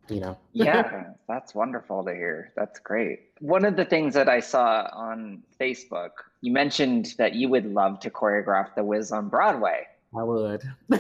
You 0.08 0.22
know. 0.22 0.38
yeah, 0.54 1.12
that's 1.28 1.54
wonderful 1.54 2.04
to 2.06 2.14
hear. 2.14 2.52
That's 2.56 2.80
great. 2.80 3.20
One 3.40 3.64
of 3.66 3.76
the 3.76 3.86
things 3.86 4.16
that 4.16 4.28
I 4.28 4.40
saw 4.40 4.90
on 4.92 5.44
Facebook, 5.60 6.12
you 6.42 6.52
mentioned 6.52 7.14
that 7.18 7.36
you 7.36 7.50
would 7.50 7.66
love 7.66 8.00
to 8.00 8.10
choreograph 8.10 8.74
The 8.76 8.84
Wiz 8.84 9.12
on 9.12 9.30
Broadway. 9.30 9.86
I 10.18 10.24
would. 10.24 10.64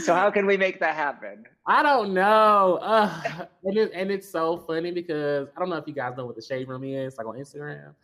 so 0.00 0.14
how 0.14 0.30
can 0.30 0.46
we 0.46 0.56
make 0.56 0.80
that 0.80 0.94
happen? 0.94 1.44
I 1.68 1.82
don't 1.82 2.14
know. 2.14 2.78
Uh, 2.80 3.46
and, 3.64 3.76
it, 3.76 3.90
and 3.92 4.10
it's 4.10 4.28
so 4.28 4.58
funny 4.58 4.92
because 4.92 5.48
I 5.56 5.60
don't 5.60 5.68
know 5.68 5.76
if 5.76 5.86
you 5.86 5.94
guys 5.94 6.16
know 6.16 6.24
what 6.24 6.36
the 6.36 6.42
shade 6.42 6.68
room 6.68 6.84
is, 6.84 7.18
like 7.18 7.26
on 7.26 7.34
Instagram. 7.34 7.94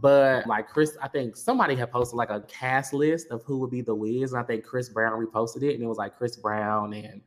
But 0.00 0.46
like 0.46 0.68
Chris, 0.68 0.96
I 1.02 1.08
think 1.08 1.36
somebody 1.36 1.74
had 1.74 1.90
posted 1.90 2.16
like 2.16 2.30
a 2.30 2.40
cast 2.48 2.94
list 2.94 3.28
of 3.30 3.42
who 3.44 3.58
would 3.58 3.70
be 3.70 3.82
the 3.82 3.94
Wiz, 3.94 4.32
and 4.32 4.40
I 4.40 4.44
think 4.44 4.64
Chris 4.64 4.88
Brown 4.88 5.12
reposted 5.12 5.62
it, 5.62 5.74
and 5.74 5.82
it 5.82 5.86
was 5.86 5.98
like 5.98 6.16
Chris 6.16 6.36
Brown 6.36 6.94
and 6.94 7.20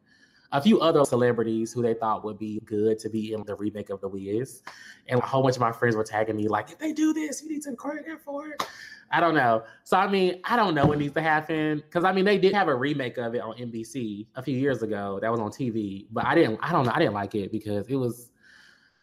a 0.54 0.62
few 0.62 0.80
other 0.80 1.04
celebrities 1.04 1.74
who 1.74 1.82
they 1.82 1.96
thought 1.96 2.24
would 2.24 2.38
be 2.38 2.62
good 2.64 3.00
to 3.00 3.10
be 3.10 3.34
in 3.34 3.44
the 3.44 3.56
remake 3.56 3.90
of 3.90 4.00
The 4.02 4.08
Wiz. 4.08 4.62
And 5.08 5.20
a 5.20 5.26
whole 5.26 5.42
bunch 5.42 5.56
of 5.56 5.62
my 5.62 5.72
friends 5.72 5.96
were 5.96 6.04
tagging 6.04 6.36
me, 6.36 6.48
like, 6.48 6.72
if 6.72 6.78
they 6.78 6.94
do 6.94 7.12
this, 7.12 7.42
you 7.42 7.50
need 7.50 7.64
to 7.64 7.72
choreograph 7.72 8.22
for 8.24 8.50
it. 8.50 8.64
I 9.10 9.20
don't 9.20 9.34
know. 9.34 9.64
So, 9.84 9.98
I 9.98 10.08
mean, 10.08 10.42
I 10.46 10.56
don't 10.56 10.76
know 10.76 10.86
what 10.86 11.00
needs 11.00 11.16
to 11.16 11.22
happen. 11.22 11.84
Cause 11.90 12.04
I 12.04 12.12
mean, 12.12 12.24
they 12.24 12.38
did 12.38 12.54
have 12.54 12.68
a 12.68 12.76
remake 12.76 13.18
of 13.18 13.34
it 13.34 13.42
on 13.42 13.56
NBC 13.58 14.28
a 14.36 14.44
few 14.44 14.58
years 14.58 14.84
ago 14.84 15.20
that 15.22 15.32
was 15.32 15.40
on 15.40 15.52
TV, 15.52 16.06
but 16.12 16.26
I 16.26 16.36
didn't, 16.36 16.60
I 16.62 16.72
don't 16.72 16.86
know, 16.86 16.92
I 16.94 17.00
didn't 17.00 17.14
like 17.14 17.34
it 17.34 17.52
because 17.52 17.88
it 17.88 17.96
was, 17.96 18.30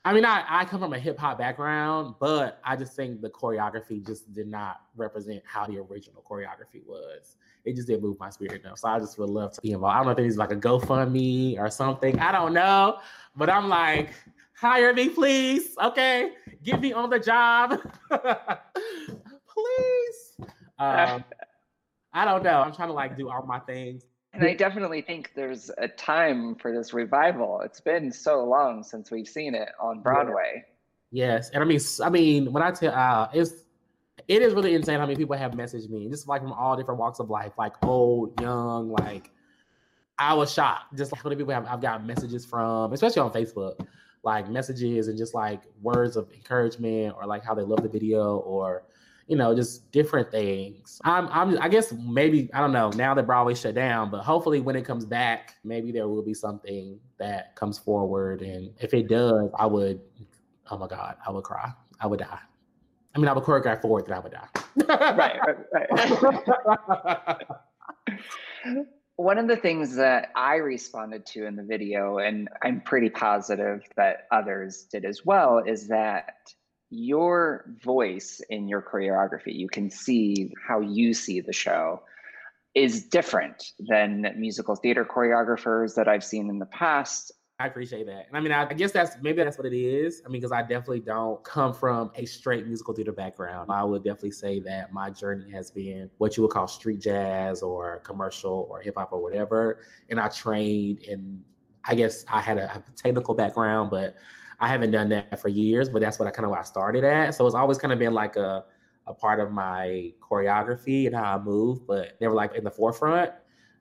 I 0.04 0.14
mean, 0.14 0.24
I, 0.24 0.44
I 0.48 0.64
come 0.64 0.80
from 0.80 0.94
a 0.94 0.98
hip 0.98 1.18
hop 1.18 1.38
background, 1.38 2.14
but 2.20 2.60
I 2.64 2.76
just 2.76 2.94
think 2.94 3.20
the 3.20 3.28
choreography 3.28 4.04
just 4.04 4.32
did 4.32 4.46
not 4.46 4.82
represent 4.96 5.42
how 5.44 5.66
the 5.66 5.78
original 5.78 6.24
choreography 6.28 6.86
was. 6.86 7.36
It 7.64 7.76
just 7.76 7.88
didn't 7.88 8.02
move 8.02 8.18
my 8.18 8.30
spirit 8.30 8.62
enough. 8.62 8.78
So 8.78 8.88
I 8.88 8.98
just 8.98 9.18
would 9.18 9.30
love 9.30 9.52
to 9.52 9.60
be 9.60 9.72
involved. 9.72 9.94
I 9.94 9.98
don't 9.98 10.06
know 10.06 10.12
if 10.12 10.18
it 10.18 10.22
needs 10.22 10.36
like 10.36 10.52
a 10.52 10.56
GoFundMe 10.56 11.58
or 11.58 11.70
something. 11.70 12.18
I 12.18 12.32
don't 12.32 12.54
know. 12.54 12.98
But 13.36 13.50
I'm 13.50 13.68
like, 13.68 14.10
hire 14.56 14.92
me, 14.92 15.08
please. 15.08 15.76
Okay. 15.82 16.32
Get 16.62 16.80
me 16.80 16.92
on 16.92 17.10
the 17.10 17.18
job. 17.18 17.78
please. 19.48 20.48
Um, 20.78 21.24
I 22.12 22.24
don't 22.24 22.42
know. 22.42 22.60
I'm 22.60 22.72
trying 22.72 22.88
to 22.88 22.94
like 22.94 23.16
do 23.16 23.28
all 23.28 23.46
my 23.46 23.60
things 23.60 24.04
and 24.32 24.44
I 24.44 24.54
definitely 24.54 25.02
think 25.02 25.32
there's 25.34 25.70
a 25.78 25.88
time 25.88 26.54
for 26.54 26.72
this 26.72 26.92
revival. 26.92 27.60
It's 27.64 27.80
been 27.80 28.12
so 28.12 28.44
long 28.44 28.84
since 28.84 29.10
we've 29.10 29.26
seen 29.26 29.54
it 29.54 29.70
on 29.80 30.00
Broadway. 30.00 30.64
Yes, 31.10 31.50
and 31.50 31.62
I 31.62 31.66
mean, 31.66 31.80
I 32.02 32.10
mean, 32.10 32.52
when 32.52 32.62
I 32.62 32.70
tell, 32.70 32.94
uh, 32.94 33.28
it's 33.34 33.64
it 34.28 34.42
is 34.42 34.54
really 34.54 34.74
insane 34.74 34.98
how 34.98 35.06
many 35.06 35.16
people 35.16 35.36
have 35.36 35.52
messaged 35.52 35.90
me, 35.90 36.08
just 36.08 36.28
like 36.28 36.42
from 36.42 36.52
all 36.52 36.76
different 36.76 37.00
walks 37.00 37.18
of 37.18 37.30
life, 37.30 37.52
like 37.58 37.74
old, 37.84 38.40
young, 38.40 38.90
like. 38.90 39.30
I 40.22 40.34
was 40.34 40.52
shocked, 40.52 40.94
just 40.98 41.12
like 41.12 41.22
how 41.22 41.30
many 41.30 41.40
people 41.40 41.54
have 41.54 41.66
I've 41.66 41.80
got 41.80 42.04
messages 42.04 42.44
from, 42.44 42.92
especially 42.92 43.22
on 43.22 43.32
Facebook, 43.32 43.86
like 44.22 44.50
messages 44.50 45.08
and 45.08 45.16
just 45.16 45.32
like 45.32 45.62
words 45.80 46.14
of 46.14 46.30
encouragement 46.32 47.14
or 47.16 47.24
like 47.26 47.42
how 47.42 47.54
they 47.54 47.62
love 47.62 47.82
the 47.82 47.88
video 47.88 48.36
or 48.40 48.84
you 49.30 49.36
know, 49.36 49.54
just 49.54 49.92
different 49.92 50.28
things. 50.32 51.00
I'm, 51.04 51.28
I'm, 51.28 51.56
I 51.62 51.68
guess 51.68 51.92
maybe 51.92 52.50
I 52.52 52.58
don't 52.58 52.72
know 52.72 52.90
now 52.90 53.14
that 53.14 53.26
Broadway 53.26 53.54
shut 53.54 53.76
down, 53.76 54.10
but 54.10 54.24
hopefully 54.24 54.58
when 54.58 54.74
it 54.74 54.84
comes 54.84 55.04
back, 55.04 55.54
maybe 55.62 55.92
there 55.92 56.08
will 56.08 56.24
be 56.24 56.34
something 56.34 56.98
that 57.18 57.54
comes 57.54 57.78
forward, 57.78 58.42
and 58.42 58.72
if 58.80 58.92
it 58.92 59.08
does, 59.08 59.48
I 59.56 59.66
would, 59.66 60.00
oh 60.68 60.78
my 60.78 60.88
God, 60.88 61.14
I 61.24 61.30
would 61.30 61.44
cry, 61.44 61.70
I 62.00 62.08
would 62.08 62.18
die. 62.18 62.40
I 63.14 63.18
mean, 63.18 63.28
I 63.28 63.32
would 63.32 63.44
choreograph 63.44 63.82
for 63.82 64.00
it, 64.00 64.06
that 64.06 64.14
I 64.14 64.20
would 64.20 64.32
die. 64.32 64.48
right, 65.16 65.40
right, 65.72 65.86
right. 67.06 67.36
One 69.16 69.36
of 69.36 69.48
the 69.48 69.56
things 69.56 69.96
that 69.96 70.30
I 70.34 70.56
responded 70.56 71.26
to 71.26 71.46
in 71.46 71.56
the 71.56 71.62
video, 71.62 72.18
and 72.18 72.48
I'm 72.62 72.80
pretty 72.80 73.10
positive 73.10 73.82
that 73.96 74.26
others 74.30 74.84
did 74.90 75.04
as 75.04 75.26
well, 75.26 75.58
is 75.58 75.88
that 75.88 76.54
your 76.88 77.66
voice 77.82 78.40
in 78.48 78.66
your 78.68 78.82
choreography, 78.82 79.54
you 79.54 79.68
can 79.68 79.90
see 79.90 80.52
how 80.66 80.80
you 80.80 81.12
see 81.12 81.40
the 81.40 81.52
show, 81.52 82.02
is 82.74 83.04
different 83.04 83.72
than 83.78 84.32
musical 84.36 84.76
theater 84.76 85.04
choreographers 85.04 85.94
that 85.96 86.08
I've 86.08 86.24
seen 86.24 86.48
in 86.48 86.58
the 86.58 86.66
past. 86.66 87.32
I 87.60 87.66
appreciate 87.66 88.06
that. 88.06 88.26
And 88.26 88.36
I 88.36 88.40
mean, 88.40 88.52
I, 88.52 88.62
I 88.62 88.72
guess 88.72 88.90
that's 88.90 89.16
maybe 89.20 89.44
that's 89.44 89.58
what 89.58 89.66
it 89.66 89.76
is. 89.76 90.22
I 90.24 90.28
mean, 90.28 90.40
because 90.40 90.50
I 90.50 90.62
definitely 90.62 91.00
don't 91.00 91.44
come 91.44 91.74
from 91.74 92.10
a 92.14 92.24
straight 92.24 92.66
musical 92.66 92.94
theater 92.94 93.12
background. 93.12 93.70
I 93.70 93.84
would 93.84 94.02
definitely 94.02 94.30
say 94.30 94.60
that 94.60 94.94
my 94.94 95.10
journey 95.10 95.50
has 95.50 95.70
been 95.70 96.08
what 96.16 96.38
you 96.38 96.42
would 96.42 96.52
call 96.52 96.66
street 96.66 97.00
jazz 97.00 97.62
or 97.62 97.98
commercial 97.98 98.66
or 98.70 98.80
hip 98.80 98.94
hop 98.96 99.12
or 99.12 99.22
whatever. 99.22 99.80
And 100.08 100.18
I 100.18 100.28
trained 100.28 101.00
in, 101.00 101.42
I 101.84 101.94
guess 101.94 102.24
I 102.32 102.40
had 102.40 102.56
a, 102.56 102.74
a 102.74 102.82
technical 102.96 103.34
background, 103.34 103.90
but 103.90 104.16
I 104.58 104.66
haven't 104.66 104.92
done 104.92 105.10
that 105.10 105.38
for 105.38 105.48
years, 105.48 105.90
but 105.90 106.00
that's 106.00 106.18
what 106.18 106.26
I 106.26 106.30
kind 106.30 106.46
of 106.46 106.52
I 106.52 106.62
started 106.62 107.04
at. 107.04 107.34
So 107.34 107.46
it's 107.46 107.54
always 107.54 107.76
kind 107.76 107.92
of 107.92 107.98
been 107.98 108.14
like 108.14 108.36
a 108.36 108.64
a 109.06 109.14
part 109.14 109.40
of 109.40 109.50
my 109.50 110.12
choreography 110.20 111.06
and 111.06 111.14
how 111.14 111.36
I 111.36 111.38
move, 111.38 111.86
but 111.86 112.18
never 112.20 112.34
like 112.34 112.54
in 112.54 112.64
the 112.64 112.70
forefront. 112.70 113.32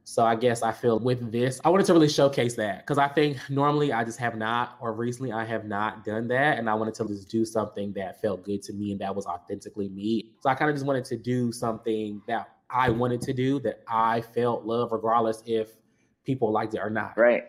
So 0.04 0.26
I 0.26 0.36
guess 0.36 0.64
I 0.64 0.72
feel 0.72 1.00
with 1.00 1.32
this, 1.32 1.62
I 1.64 1.70
wanted 1.70 1.86
to 1.86 1.94
really 1.94 2.10
showcase 2.10 2.56
that 2.56 2.80
because 2.80 2.98
I 2.98 3.08
think 3.08 3.38
normally 3.48 3.94
I 3.94 4.04
just 4.04 4.18
have 4.20 4.36
not, 4.36 4.78
or 4.82 4.94
recently 4.94 5.32
I 5.32 5.46
have 5.46 5.66
not 5.66 6.04
done 6.04 6.28
that. 6.30 6.58
And 6.58 6.70
I 6.70 6.74
wanted 6.74 6.96
to 6.96 7.08
just 7.08 7.30
do 7.30 7.46
something 7.46 7.94
that 7.94 8.20
felt 8.20 8.44
good 8.44 8.64
to 8.64 8.74
me 8.74 8.92
and 8.92 9.02
that 9.02 9.16
was 9.16 9.28
authentically 9.28 9.90
me. 9.90 10.32
So 10.42 10.50
I 10.50 10.56
kind 10.56 10.70
of 10.70 10.76
just 10.76 10.86
wanted 10.86 11.06
to 11.06 11.18
do 11.18 11.52
something 11.52 12.22
that 12.28 12.50
I 12.72 12.90
wanted 12.90 13.22
to 13.22 13.34
do 13.34 13.60
that 13.62 13.84
I 13.88 14.22
felt 14.22 14.66
love, 14.66 14.92
regardless 14.92 15.44
if 15.46 15.70
people 16.24 16.52
liked 16.52 16.74
it 16.74 16.80
or 16.80 16.90
not. 16.90 17.18
Right. 17.18 17.44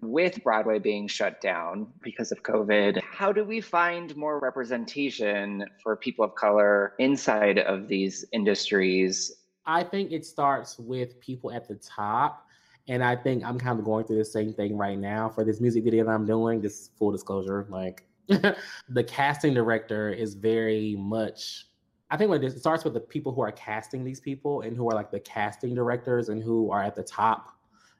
With 0.00 0.42
Broadway 0.44 0.78
being 0.78 1.08
shut 1.08 1.40
down 1.40 1.88
because 2.02 2.30
of 2.32 2.42
COVID, 2.42 3.02
how 3.02 3.32
do 3.32 3.44
we 3.44 3.60
find 3.60 4.16
more 4.16 4.38
representation 4.38 5.64
for 5.82 5.96
people 5.96 6.24
of 6.24 6.34
color 6.36 6.94
inside 6.98 7.58
of 7.58 7.88
these 7.88 8.24
industries? 8.32 9.39
I 9.66 9.82
think 9.84 10.12
it 10.12 10.24
starts 10.24 10.78
with 10.78 11.20
people 11.20 11.52
at 11.52 11.68
the 11.68 11.76
top. 11.76 12.46
And 12.88 13.04
I 13.04 13.14
think 13.14 13.44
I'm 13.44 13.58
kind 13.58 13.78
of 13.78 13.84
going 13.84 14.04
through 14.04 14.18
the 14.18 14.24
same 14.24 14.52
thing 14.52 14.76
right 14.76 14.98
now 14.98 15.28
for 15.28 15.44
this 15.44 15.60
music 15.60 15.84
video 15.84 16.04
that 16.04 16.10
I'm 16.10 16.26
doing. 16.26 16.60
This 16.60 16.90
full 16.98 17.12
disclosure, 17.12 17.66
like 17.68 18.04
the 18.28 19.04
casting 19.04 19.54
director 19.54 20.10
is 20.10 20.34
very 20.34 20.96
much 20.98 21.66
I 22.12 22.16
think 22.16 22.28
when 22.28 22.42
it 22.42 22.58
starts 22.58 22.82
with 22.82 22.94
the 22.94 23.00
people 23.00 23.32
who 23.32 23.40
are 23.40 23.52
casting 23.52 24.02
these 24.02 24.18
people 24.18 24.62
and 24.62 24.76
who 24.76 24.90
are 24.90 24.94
like 24.94 25.12
the 25.12 25.20
casting 25.20 25.76
directors 25.76 26.28
and 26.28 26.42
who 26.42 26.72
are 26.72 26.82
at 26.82 26.96
the 26.96 27.04
top 27.04 27.52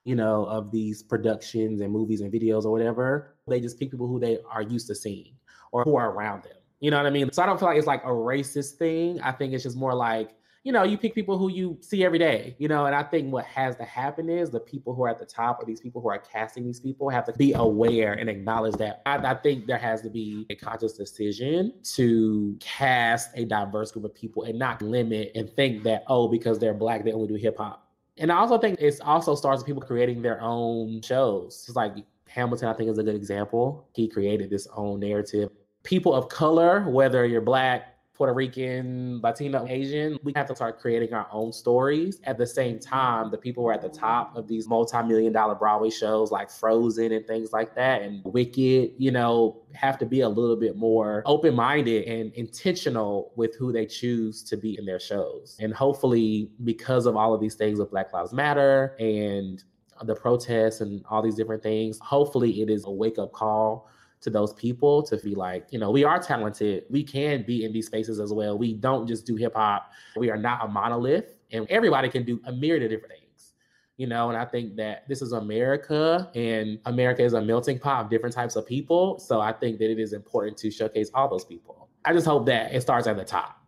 you 0.05 0.15
know, 0.15 0.45
of 0.47 0.71
these 0.71 1.03
productions 1.03 1.81
and 1.81 1.93
movies 1.93 2.21
and 2.21 2.33
videos 2.33 2.65
or 2.65 2.71
whatever. 2.71 3.37
They 3.47 3.61
just 3.61 3.79
pick 3.79 3.91
people 3.91 4.07
who 4.07 4.19
they 4.19 4.39
are 4.51 4.63
used 4.63 4.87
to 4.89 4.95
seeing 4.95 5.35
or 5.73 5.85
who 5.85 5.97
are 5.97 6.11
around 6.11 6.45
them. 6.45 6.55
You 6.81 6.91
know 6.91 6.97
what 6.97 7.07
I 7.07 7.11
mean? 7.11 7.31
So 7.33 7.43
I 7.43 7.47
don't 7.47 7.59
feel 7.59 7.69
like 7.69 7.77
it's 7.77 7.87
like 7.87 8.03
a 8.05 8.09
racist 8.09 8.77
thing. 8.77 9.21
I 9.21 9.33
think 9.33 9.53
it's 9.53 9.63
just 9.63 9.77
more 9.77 9.95
like, 9.95 10.31
you 10.63 10.73
know, 10.73 10.83
you 10.83 10.99
pick 10.99 11.15
people 11.15 11.39
who 11.39 11.51
you 11.51 11.79
see 11.81 12.05
every 12.05 12.19
day, 12.19 12.55
you 12.59 12.69
know, 12.69 12.87
and 12.87 12.95
I 12.95 13.03
think 13.03 13.33
what 13.33 13.47
has 13.47 13.77
to 13.77 13.85
happen 13.85 14.29
is 14.29 14.51
the 14.51 14.61
people 14.61 14.95
who 14.95 15.05
are 15.05 15.09
at 15.09 15.19
the 15.19 15.25
top 15.25 15.61
or 15.61 15.65
these 15.65 15.81
people 15.81 16.03
who 16.03 16.09
are 16.11 16.19
casting 16.19 16.65
these 16.65 16.81
people 16.81 17.09
have 17.09 17.25
to 17.27 17.33
be 17.33 17.55
aware 17.55 18.13
and 18.13 18.29
acknowledge 18.29 18.75
that. 18.75 19.01
I, 19.07 19.17
I 19.17 19.35
think 19.35 19.67
there 19.67 19.79
has 19.79 20.03
to 20.03 20.11
be 20.11 20.47
a 20.51 20.55
conscious 20.55 20.93
decision 20.93 21.73
to 21.95 22.57
cast 22.61 23.31
a 23.35 23.45
diverse 23.45 23.91
group 23.91 24.05
of 24.05 24.15
people 24.15 24.45
and 24.45 24.59
not 24.59 24.83
limit 24.83 25.33
and 25.35 25.49
think 25.49 25.83
that, 25.85 26.05
oh, 26.09 26.29
because 26.29 26.59
they're 26.59 26.75
black, 26.75 27.05
they 27.05 27.13
only 27.13 27.29
do 27.29 27.35
hip 27.35 27.57
hop 27.57 27.91
and 28.21 28.31
I 28.31 28.37
also 28.37 28.59
think 28.59 28.79
it 28.81 29.01
also 29.03 29.35
starts 29.35 29.61
with 29.61 29.67
people 29.67 29.83
creating 29.83 30.21
their 30.21 30.41
own 30.43 31.01
shows. 31.01 31.65
It's 31.67 31.75
like 31.75 31.95
Hamilton, 32.29 32.69
I 32.69 32.75
think, 32.75 32.91
is 32.91 32.99
a 32.99 33.03
good 33.03 33.17
example. 33.17 33.89
He 33.95 34.09
created 34.09 34.51
this 34.51 34.69
own 34.77 35.01
narrative. 35.01 35.51
People 35.85 36.15
of 36.15 36.29
color, 36.29 36.89
whether 36.91 37.25
you're 37.25 37.41
black, 37.41 37.97
Puerto 38.21 38.35
Rican, 38.35 39.19
Latino, 39.23 39.67
Asian, 39.67 40.19
we 40.23 40.35
have 40.37 40.47
to 40.47 40.55
start 40.55 40.79
creating 40.79 41.15
our 41.15 41.27
own 41.33 41.55
stories. 41.55 42.21
At 42.25 42.37
the 42.37 42.47
same 42.47 42.79
time, 42.79 43.31
the 43.31 43.39
people 43.39 43.63
who 43.63 43.71
are 43.71 43.73
at 43.73 43.81
the 43.81 43.89
top 43.89 44.37
of 44.37 44.47
these 44.47 44.69
multi-million 44.69 45.33
dollar 45.33 45.55
Broadway 45.55 45.89
shows 45.89 46.31
like 46.31 46.51
Frozen 46.51 47.13
and 47.13 47.27
things 47.27 47.51
like 47.55 47.75
that 47.77 48.03
and 48.03 48.21
Wicked, 48.27 48.91
you 48.99 49.11
know, 49.11 49.63
have 49.73 49.97
to 50.01 50.05
be 50.05 50.21
a 50.21 50.29
little 50.29 50.57
bit 50.57 50.77
more 50.77 51.23
open-minded 51.25 52.05
and 52.09 52.31
intentional 52.35 53.33
with 53.37 53.57
who 53.57 53.73
they 53.73 53.87
choose 53.87 54.43
to 54.43 54.57
be 54.59 54.79
in 54.79 54.85
their 54.85 55.01
shows. 55.01 55.57
And 55.59 55.73
hopefully, 55.73 56.51
because 56.63 57.07
of 57.07 57.17
all 57.17 57.33
of 57.33 57.41
these 57.41 57.55
things 57.55 57.79
with 57.79 57.91
Black 57.91 58.13
Lives 58.13 58.35
Matter 58.35 58.97
and 59.01 59.65
the 60.03 60.15
protests 60.15 60.83
and 60.83 61.03
all 61.09 61.23
these 61.23 61.37
different 61.37 61.63
things, 61.63 61.99
hopefully 62.01 62.61
it 62.61 62.69
is 62.69 62.85
a 62.85 62.91
wake-up 62.91 63.33
call 63.33 63.90
to 64.21 64.31
those 64.31 64.53
people 64.55 65.03
to 65.05 65.17
be 65.19 65.35
like, 65.35 65.67
you 65.71 65.79
know, 65.79 65.91
we 65.91 66.05
are 66.05 66.19
talented. 66.19 66.85
We 66.91 67.03
can 67.03 67.43
be 67.43 67.65
in 67.65 67.73
these 67.73 67.87
spaces 67.87 68.21
as 68.21 68.33
well. 68.33 68.59
We 68.59 68.75
don't 68.75 69.07
just 69.07 69.27
do 69.27 69.37
hip 69.37 69.55
hop. 69.55 69.93
We 70.17 70.31
are 70.31 70.37
not 70.37 70.65
a 70.65 70.69
monolith, 70.69 71.37
and 71.53 71.67
everybody 71.71 72.09
can 72.09 72.25
do 72.25 72.41
a 72.45 72.53
myriad 72.53 72.83
of 72.83 72.91
different 72.91 73.15
things. 73.15 73.55
You 73.97 74.07
know, 74.07 74.31
and 74.31 74.39
I 74.39 74.47
think 74.47 74.77
that 74.77 75.07
this 75.09 75.21
is 75.21 75.33
America, 75.33 76.31
and 76.35 76.79
America 76.87 77.23
is 77.23 77.35
a 77.35 77.41
melting 77.41 77.79
pot 77.79 78.05
of 78.05 78.11
different 78.11 78.35
types 78.35 78.57
of 78.57 78.67
people. 78.67 79.19
So 79.19 79.41
I 79.41 79.53
think 79.53 79.79
that 79.79 79.91
it 79.91 79.99
is 79.99 80.13
important 80.13 80.57
to 80.59 80.71
showcase 80.71 81.11
all 81.15 81.29
those 81.29 81.45
people. 81.45 81.89
I 82.05 82.15
just 82.15 82.27
hope 82.27 82.47
that 82.47 82.75
it 82.75 82.81
starts 82.81 83.07
at 83.07 83.17
the 83.17 83.25
top. 83.25 83.63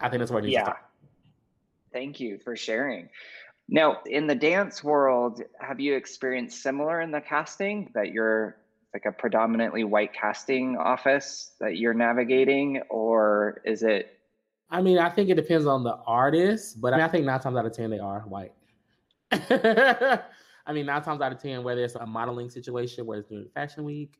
I 0.00 0.08
think 0.08 0.20
that's 0.20 0.30
where 0.30 0.38
it 0.40 0.44
needs 0.44 0.54
yeah. 0.54 0.60
to 0.60 0.66
start. 0.66 0.78
Thank 1.92 2.20
you 2.20 2.38
for 2.38 2.54
sharing. 2.54 3.08
Now, 3.68 3.98
in 4.06 4.26
the 4.28 4.34
dance 4.34 4.84
world, 4.84 5.42
have 5.60 5.80
you 5.80 5.96
experienced 5.96 6.62
similar 6.62 7.00
in 7.00 7.10
the 7.10 7.20
casting 7.20 7.90
that 7.94 8.12
you're 8.12 8.58
like 8.96 9.04
a 9.04 9.12
predominantly 9.12 9.84
white 9.84 10.14
casting 10.14 10.74
office 10.78 11.50
that 11.60 11.76
you're 11.76 11.92
navigating, 11.92 12.80
or 12.88 13.60
is 13.62 13.82
it? 13.82 14.18
I 14.70 14.80
mean, 14.80 14.96
I 14.96 15.10
think 15.10 15.28
it 15.28 15.34
depends 15.34 15.66
on 15.66 15.84
the 15.84 15.98
artist, 16.06 16.80
but 16.80 16.94
I, 16.94 16.96
mean, 16.96 17.04
I 17.04 17.08
think 17.08 17.26
nine 17.26 17.38
times 17.38 17.58
out 17.58 17.66
of 17.66 17.76
ten 17.76 17.90
they 17.90 17.98
are 17.98 18.20
white. 18.20 18.52
I 19.30 20.72
mean, 20.72 20.86
nine 20.86 21.02
times 21.02 21.20
out 21.20 21.30
of 21.30 21.42
ten, 21.42 21.62
whether 21.62 21.84
it's 21.84 21.94
a 21.94 22.06
modeling 22.06 22.48
situation 22.48 23.04
where 23.04 23.18
it's 23.18 23.28
during 23.28 23.50
Fashion 23.50 23.84
Week, 23.84 24.14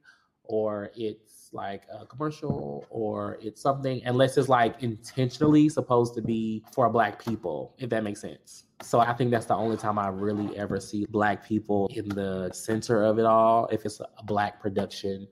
or 0.49 0.91
it's 0.97 1.51
like 1.53 1.83
a 1.93 2.05
commercial, 2.07 2.87
or 2.91 3.39
it's 3.41 3.63
something, 3.63 4.03
unless 4.05 4.37
it's 4.37 4.49
like 4.49 4.83
intentionally 4.83 5.69
supposed 5.69 6.15
to 6.15 6.23
be 6.23 6.65
for 6.73 6.89
black 6.91 7.25
people, 7.25 7.75
if 7.79 7.91
that 7.91 8.05
makes 8.05 8.21
sense. 8.21 8.65
So 8.83 9.01
I 9.01 9.13
think 9.15 9.31
that's 9.31 9.47
the 9.47 9.55
only 9.55 9.77
time 9.77 9.99
I 9.99 10.09
really 10.09 10.57
ever 10.57 10.81
see 10.81 11.07
black 11.07 11.47
people 11.47 11.91
in 11.95 12.09
the 12.09 12.51
center 12.53 13.03
of 13.03 13.19
it 13.19 13.25
all. 13.25 13.69
If 13.73 13.87
it's 13.87 14.01
a 14.01 14.23
black 14.25 14.61
production 14.61 15.27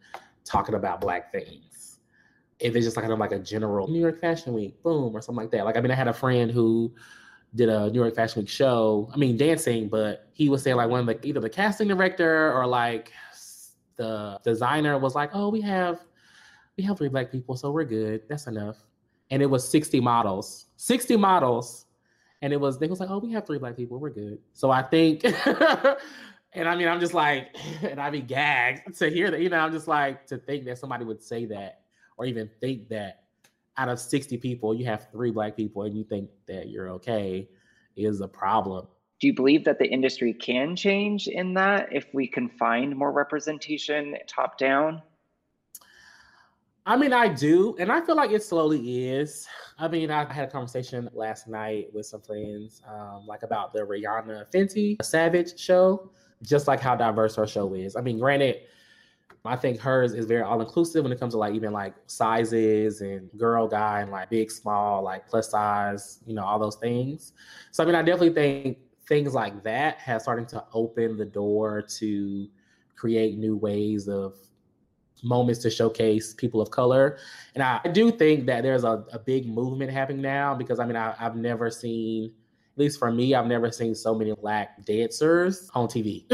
talking 0.44 0.74
about 0.74 1.00
black 1.00 1.31
things, 1.31 1.98
if 2.61 2.74
it's 2.74 2.87
just 2.87 2.96
like 2.96 3.05
of 3.05 3.18
like 3.18 3.33
a 3.33 3.38
general 3.38 3.88
New 3.88 4.00
York 4.00 4.20
Fashion 4.20 4.55
Week, 4.55 4.83
boom, 4.83 5.14
or 5.14 5.20
something 5.20 5.42
like 5.42 5.50
that. 5.50 5.64
Like 5.64 5.77
I 5.77 5.81
mean, 5.81 5.90
I 5.90 5.94
had 5.94 6.09
a 6.09 6.12
friend 6.12 6.50
who 6.50 6.94
did 7.55 7.68
a 7.68 7.90
New 7.90 8.00
York 8.00 8.14
Fashion 8.14 8.42
Week 8.42 8.48
show. 8.48 9.11
I 9.12 9.16
mean, 9.16 9.37
dancing, 9.37 9.88
but 9.88 10.29
he 10.33 10.48
was 10.48 10.62
saying 10.62 10.77
like 10.77 10.88
one 10.88 11.00
of 11.00 11.07
the 11.07 11.27
either 11.27 11.40
the 11.40 11.50
casting 11.50 11.88
director 11.88 12.53
or 12.53 12.66
like 12.66 13.12
the 13.97 14.41
designer 14.45 14.99
was 14.99 15.15
like, 15.15 15.31
"Oh, 15.35 15.49
we 15.49 15.61
have 15.63 16.01
we 16.77 16.85
have 16.85 16.99
three 16.99 17.09
black 17.09 17.31
people, 17.31 17.57
so 17.57 17.71
we're 17.71 17.85
good. 17.85 18.23
That's 18.29 18.47
enough." 18.47 18.85
And 19.31 19.43
it 19.43 19.47
was 19.47 19.67
sixty 19.69 20.01
models, 20.01 20.67
sixty 20.77 21.17
models 21.17 21.85
and 22.45 22.53
it 22.53 22.61
was 22.61 22.79
they 22.79 22.89
was 22.89 23.01
like, 23.01 23.09
oh, 23.09 23.17
we 23.17 23.33
have 23.33 23.47
three 23.47 23.57
black 23.57 23.75
people, 23.75 23.99
we're 23.99 24.11
good. 24.11 24.39
So 24.53 24.71
I 24.71 24.83
think, 24.83 25.25
and 26.53 26.69
I 26.69 26.77
mean, 26.77 26.89
I'm 26.89 27.01
just 27.01 27.15
like, 27.15 27.57
and 27.83 27.99
I 27.99 28.11
be 28.11 28.21
gagged 28.21 28.99
to 28.99 29.09
hear 29.09 29.31
that. 29.31 29.41
You 29.41 29.49
know, 29.49 29.59
I'm 29.59 29.73
just 29.73 29.89
like 29.89 30.27
to 30.27 30.37
think 30.37 30.67
that 30.67 30.77
somebody 30.77 31.07
would 31.07 31.23
say 31.23 31.47
that 31.47 31.81
or 32.19 32.27
even 32.27 32.51
think 32.61 32.91
that 32.91 33.23
out 33.79 33.89
of 33.89 33.99
60 33.99 34.37
people, 34.37 34.75
you 34.75 34.85
have 34.85 35.11
three 35.11 35.31
black 35.31 35.57
people, 35.57 35.85
and 35.85 35.97
you 35.97 36.05
think 36.05 36.29
that 36.47 36.69
you're 36.69 36.91
okay 36.91 37.49
is 37.97 38.21
a 38.21 38.29
problem. 38.29 38.89
Do 39.25 39.29
you 39.29 39.35
believe 39.35 39.65
that 39.65 39.79
the 39.79 39.87
industry 39.87 40.35
can 40.35 40.77
change 40.77 41.29
in 41.29 41.55
that 41.55 41.91
if 41.91 42.13
we 42.13 42.27
can 42.29 42.47
find 42.47 42.95
more 42.95 43.11
representation 43.11 44.15
top 44.27 44.59
down? 44.59 45.01
I 46.85 46.99
mean, 46.99 47.15
I 47.15 47.29
do, 47.29 47.75
and 47.79 47.91
I 47.91 48.03
feel 48.03 48.17
like 48.17 48.33
it 48.33 48.43
slowly 48.43 49.09
is. 49.09 49.49
I 49.79 49.89
mean, 49.89 50.11
I 50.11 50.31
had 50.31 50.49
a 50.49 50.51
conversation 50.51 51.09
last 51.15 51.49
night 51.49 51.87
with 51.95 52.05
some 52.05 52.21
friends, 52.21 52.83
um, 52.87 53.27
like 53.27 53.45
about 53.45 53.73
the 53.73 53.79
Rihanna 53.79 54.45
Fenty 54.53 55.03
Savage 55.03 55.59
show, 55.59 56.11
just 56.43 56.69
like 56.69 56.81
how 56.81 56.95
diverse 56.95 57.35
her 57.37 57.47
show 57.47 57.73
is. 57.73 57.97
I 57.97 58.03
mean, 58.03 58.19
granted, 58.19 58.61
I 59.47 59.57
think 59.57 59.81
hers 59.81 60.13
is 60.13 60.27
very 60.27 60.43
all 60.43 60.61
inclusive 60.61 61.03
when 61.03 61.13
it 61.13 61.19
comes 61.19 61.33
to 61.33 61.39
like 61.39 61.55
even 61.55 61.73
like 61.73 61.95
sizes 62.09 63.01
and 63.01 63.31
girl, 63.39 63.69
guy, 63.69 64.03
and 64.03 64.11
like 64.11 64.29
big, 64.29 64.51
small, 64.51 65.03
like 65.03 65.27
plus 65.27 65.51
size, 65.51 66.21
you 66.27 66.35
know, 66.35 66.45
all 66.45 66.59
those 66.59 66.77
things. 66.77 67.33
So 67.71 67.83
I 67.83 67.87
mean, 67.87 67.95
I 67.95 68.03
definitely 68.03 68.35
think 68.35 68.77
things 69.09 69.35
like 69.35 69.62
that 69.62 69.99
have 69.99 70.23
starting 70.23 70.47
to 70.47 70.64
open 70.73 71.17
the 71.17 71.25
door 71.25 71.83
to 71.83 72.49
create 72.97 73.38
new 73.38 73.57
ways 73.57 74.09
of 74.09 74.35
moments 75.23 75.61
to 75.61 75.71
showcase 75.71 76.35
people 76.35 76.61
of 76.61 76.71
color. 76.71 77.19
And 77.55 77.62
I, 77.62 77.81
do 77.93 78.11
think 78.11 78.47
that 78.47 78.62
there's 78.62 78.85
a, 78.85 79.05
a 79.12 79.19
big 79.19 79.49
movement 79.49 79.90
happening 79.90 80.23
now 80.23 80.55
because 80.55 80.79
I 80.79 80.87
mean, 80.87 80.97
I, 80.97 81.14
I've 81.19 81.37
never 81.37 81.71
seen 81.71 82.33
at 82.75 82.81
least 82.81 82.99
for 82.99 83.13
me, 83.13 83.37
I've 83.37 83.47
never 83.47 83.71
seen 83.71 83.95
so 83.95 84.17
many 84.17 84.35
black 84.35 84.85
dancers 84.85 85.71
on 85.77 85.87
TV, 85.87 86.25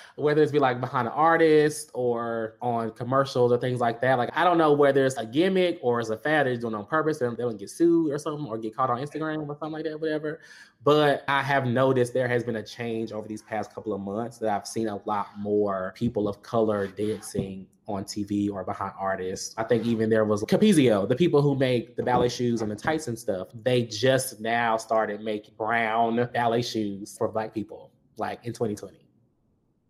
whether 0.16 0.42
it's 0.42 0.50
be 0.50 0.58
like 0.58 0.80
behind 0.80 1.06
an 1.06 1.12
artist 1.12 1.90
or 1.92 2.56
on 2.62 2.90
commercials 2.92 3.52
or 3.52 3.58
things 3.58 3.80
like 3.80 4.00
that. 4.00 4.16
Like, 4.16 4.30
I 4.32 4.44
don't 4.44 4.56
know 4.56 4.72
whether 4.72 5.04
it's 5.04 5.18
a 5.18 5.26
gimmick 5.26 5.78
or 5.82 6.00
it's 6.00 6.08
a 6.08 6.16
fad 6.16 6.46
they're 6.46 6.56
doing 6.56 6.74
on 6.74 6.86
purpose 6.86 7.18
they 7.18 7.28
will 7.28 7.52
get 7.52 7.68
sued 7.68 8.10
or 8.10 8.18
something 8.18 8.46
or 8.46 8.56
get 8.56 8.74
caught 8.74 8.88
on 8.88 8.96
Instagram 8.96 9.46
or 9.46 9.58
something 9.58 9.72
like 9.72 9.84
that, 9.84 10.00
whatever. 10.00 10.40
But 10.82 11.22
I 11.28 11.42
have 11.42 11.66
noticed 11.66 12.14
there 12.14 12.28
has 12.28 12.44
been 12.44 12.56
a 12.56 12.62
change 12.62 13.12
over 13.12 13.28
these 13.28 13.42
past 13.42 13.74
couple 13.74 13.92
of 13.92 14.00
months 14.00 14.38
that 14.38 14.48
I've 14.48 14.66
seen 14.66 14.88
a 14.88 14.96
lot 15.04 15.38
more 15.38 15.92
people 15.94 16.28
of 16.28 16.42
color 16.42 16.86
dancing 16.86 17.66
on 17.86 18.04
TV 18.04 18.50
or 18.50 18.64
behind 18.64 18.92
artists. 18.98 19.54
I 19.58 19.64
think 19.64 19.84
even 19.84 20.08
there 20.08 20.24
was 20.24 20.42
Capezio, 20.44 21.08
the 21.08 21.16
people 21.16 21.42
who 21.42 21.54
make 21.54 21.96
the 21.96 22.02
ballet 22.02 22.28
shoes 22.28 22.62
and 22.62 22.70
the 22.70 22.76
tights 22.76 23.08
and 23.08 23.18
stuff. 23.18 23.48
They 23.62 23.82
just 23.82 24.40
now 24.40 24.76
started 24.76 25.20
making 25.20 25.54
brown 25.56 26.28
ballet 26.32 26.62
shoes 26.62 27.16
for 27.16 27.28
black 27.28 27.52
people, 27.52 27.90
like 28.16 28.40
in 28.44 28.52
2020. 28.52 28.98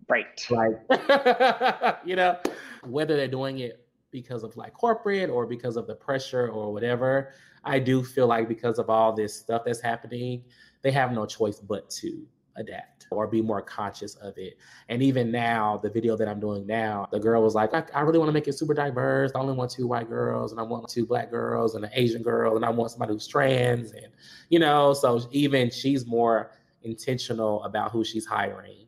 Right. 0.08 0.46
Like, 0.50 1.98
you 2.04 2.16
know, 2.16 2.38
whether 2.82 3.16
they're 3.16 3.28
doing 3.28 3.60
it 3.60 3.84
because 4.10 4.44
of 4.44 4.56
like 4.56 4.72
corporate 4.72 5.28
or 5.28 5.44
because 5.44 5.76
of 5.76 5.86
the 5.86 5.94
pressure 5.94 6.48
or 6.48 6.72
whatever. 6.72 7.32
I 7.64 7.78
do 7.80 8.04
feel 8.04 8.28
like 8.28 8.48
because 8.48 8.78
of 8.78 8.88
all 8.88 9.12
this 9.12 9.34
stuff 9.34 9.62
that's 9.64 9.80
happening, 9.80 10.44
they 10.82 10.92
have 10.92 11.12
no 11.12 11.26
choice 11.26 11.58
but 11.58 11.90
to 11.90 12.24
adapt 12.56 13.06
or 13.10 13.26
be 13.26 13.42
more 13.42 13.62
conscious 13.62 14.14
of 14.16 14.36
it. 14.38 14.56
And 14.88 15.02
even 15.02 15.30
now, 15.30 15.78
the 15.82 15.90
video 15.90 16.16
that 16.16 16.28
I'm 16.28 16.40
doing 16.40 16.66
now, 16.66 17.08
the 17.12 17.20
girl 17.20 17.42
was 17.42 17.54
like, 17.54 17.74
I, 17.74 17.84
I 17.94 18.00
really 18.02 18.18
want 18.18 18.28
to 18.28 18.32
make 18.32 18.48
it 18.48 18.54
super 18.54 18.74
diverse. 18.74 19.32
I 19.34 19.40
only 19.40 19.54
want 19.54 19.70
two 19.70 19.86
white 19.86 20.08
girls 20.08 20.52
and 20.52 20.60
I 20.60 20.64
want 20.64 20.88
two 20.88 21.06
black 21.06 21.30
girls 21.30 21.74
and 21.74 21.84
an 21.84 21.90
Asian 21.94 22.22
girl 22.22 22.56
and 22.56 22.64
I 22.64 22.70
want 22.70 22.90
somebody 22.90 23.12
who's 23.12 23.26
trans. 23.26 23.92
And, 23.92 24.08
you 24.48 24.58
know, 24.58 24.92
so 24.94 25.20
even 25.30 25.70
she's 25.70 26.06
more 26.06 26.52
intentional 26.82 27.62
about 27.64 27.90
who 27.90 28.04
she's 28.04 28.26
hiring 28.26 28.86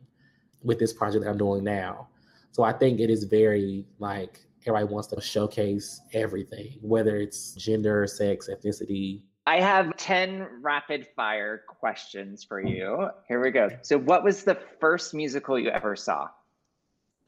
with 0.63 0.79
this 0.79 0.93
project 0.93 1.23
that 1.23 1.29
I'm 1.29 1.37
doing 1.37 1.63
now. 1.63 2.07
So 2.51 2.63
I 2.63 2.73
think 2.73 2.99
it 2.99 3.09
is 3.09 3.23
very 3.23 3.85
like 3.99 4.39
everybody 4.65 4.91
wants 4.91 5.07
to 5.09 5.21
showcase 5.21 6.01
everything, 6.13 6.77
whether 6.81 7.17
it's 7.17 7.53
gender, 7.53 8.05
sex, 8.07 8.49
ethnicity. 8.51 9.21
I 9.47 9.61
have 9.61 9.95
10 9.95 10.45
rapid 10.61 11.07
fire 11.15 11.63
questions 11.67 12.43
for 12.43 12.59
you. 12.59 13.07
Here 13.29 13.41
we 13.41 13.49
go. 13.51 13.69
So, 13.81 13.97
what 13.97 14.21
was 14.21 14.43
the 14.43 14.55
first 14.81 15.13
musical 15.13 15.57
you 15.57 15.69
ever 15.69 15.95
saw? 15.95 16.27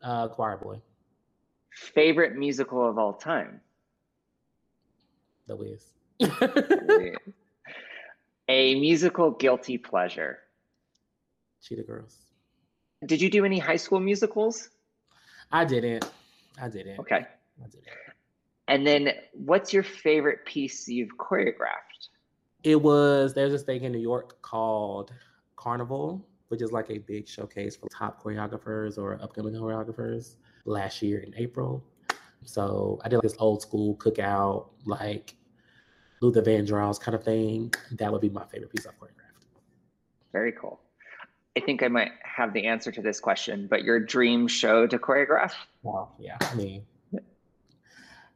Uh, 0.04 0.28
Choir 0.28 0.58
Boy, 0.58 0.82
Favorite 1.70 2.36
musical 2.36 2.86
of 2.90 2.98
all 2.98 3.14
time? 3.14 3.62
The 5.48 5.56
Wiz. 5.56 5.86
A 8.50 8.76
musical 8.76 9.32
guilty 9.32 9.78
pleasure. 9.78 10.40
Cheetah 11.64 11.84
Girls. 11.84 12.18
Did 13.06 13.22
you 13.22 13.30
do 13.30 13.46
any 13.46 13.60
high 13.60 13.78
school 13.78 14.02
musicals? 14.02 14.72
I 15.54 15.64
didn't. 15.64 16.12
I 16.62 16.68
didn't. 16.68 17.00
Okay. 17.00 17.26
I 17.64 17.68
didn't. 17.68 17.88
And 18.68 18.86
then, 18.86 19.14
what's 19.34 19.72
your 19.74 19.84
favorite 19.84 20.46
piece 20.46 20.88
you've 20.90 21.18
choreographed? 21.18 22.09
It 22.64 22.82
was 22.82 23.34
there's 23.34 23.52
this 23.52 23.64
thing 23.64 23.84
in 23.84 23.92
New 23.92 24.00
York 24.00 24.42
called 24.42 25.14
Carnival, 25.56 26.28
which 26.50 26.62
is 26.62 26.72
like 26.72 26.90
a 26.90 26.98
big 26.98 27.28
showcase 27.28 27.76
for 27.76 27.88
top 27.90 28.22
choreographers 28.22 28.98
or 28.98 29.20
upcoming 29.22 29.54
choreographers 29.54 30.36
last 30.66 31.02
year 31.02 31.20
in 31.20 31.34
April. 31.38 31.84
So 32.44 33.00
I 33.04 33.10
did 33.10 33.18
like 33.18 33.24
this 33.24 33.36
old 33.40 33.62
school 33.62 33.96
cookout, 33.96 34.68
like 34.86 35.36
Luther 36.22 36.42
Vandross 36.42 37.00
kind 37.00 37.16
of 37.16 37.24
thing. 37.24 37.74
That 37.92 38.12
would 38.12 38.22
be 38.22 38.30
my 38.30 38.46
favorite 38.46 38.74
piece 38.74 38.86
I've 38.86 39.00
choreographed. 39.00 39.46
Very 40.32 40.52
cool. 40.52 40.80
I 41.58 41.62
think 41.62 41.84
I 41.84 41.88
might 41.88 42.12
have 42.24 42.54
the 42.54 42.68
answer 42.68 42.92
to 42.92 43.02
this 43.02 43.20
question, 43.20 43.68
but 43.70 43.84
your 43.84 44.00
dream 44.00 44.48
show 44.48 44.88
to 44.88 45.00
choreograph? 45.00 45.54
Well, 45.84 46.16
yeah. 46.20 46.38
I 46.42 46.56
mean, 46.56 46.86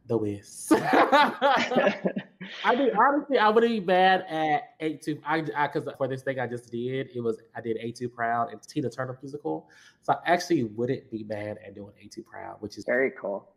the 0.08 0.18
Wiz. 0.18 0.72
I 2.64 2.76
mean, 2.76 2.90
honestly, 2.98 3.38
I 3.38 3.50
wouldn't 3.50 3.72
be 3.72 3.80
bad 3.80 4.26
at 4.30 4.76
Ain't 4.80 5.02
Too. 5.02 5.20
I 5.26 5.42
because 5.42 5.88
for 5.98 6.08
this 6.08 6.22
thing 6.24 6.40
I 6.40 6.48
just 6.48 6.72
did, 6.72 7.10
it 7.16 7.22
was 7.22 7.42
I 7.56 7.62
did 7.62 7.78
Ain't 7.80 7.96
Too 7.96 8.10
Proud 8.10 8.52
and 8.52 8.62
Tina 8.62 8.90
Turner 8.90 9.18
musical, 9.22 9.70
so 10.02 10.14
I 10.14 10.18
actually 10.32 10.64
wouldn't 10.66 11.10
be 11.12 11.24
bad 11.24 11.58
at 11.66 11.76
doing 11.76 11.94
Ain't 12.02 12.12
Too 12.12 12.24
Proud, 12.24 12.58
which 12.60 12.78
is 12.78 12.86
Very 12.86 13.12
cool. 13.12 13.50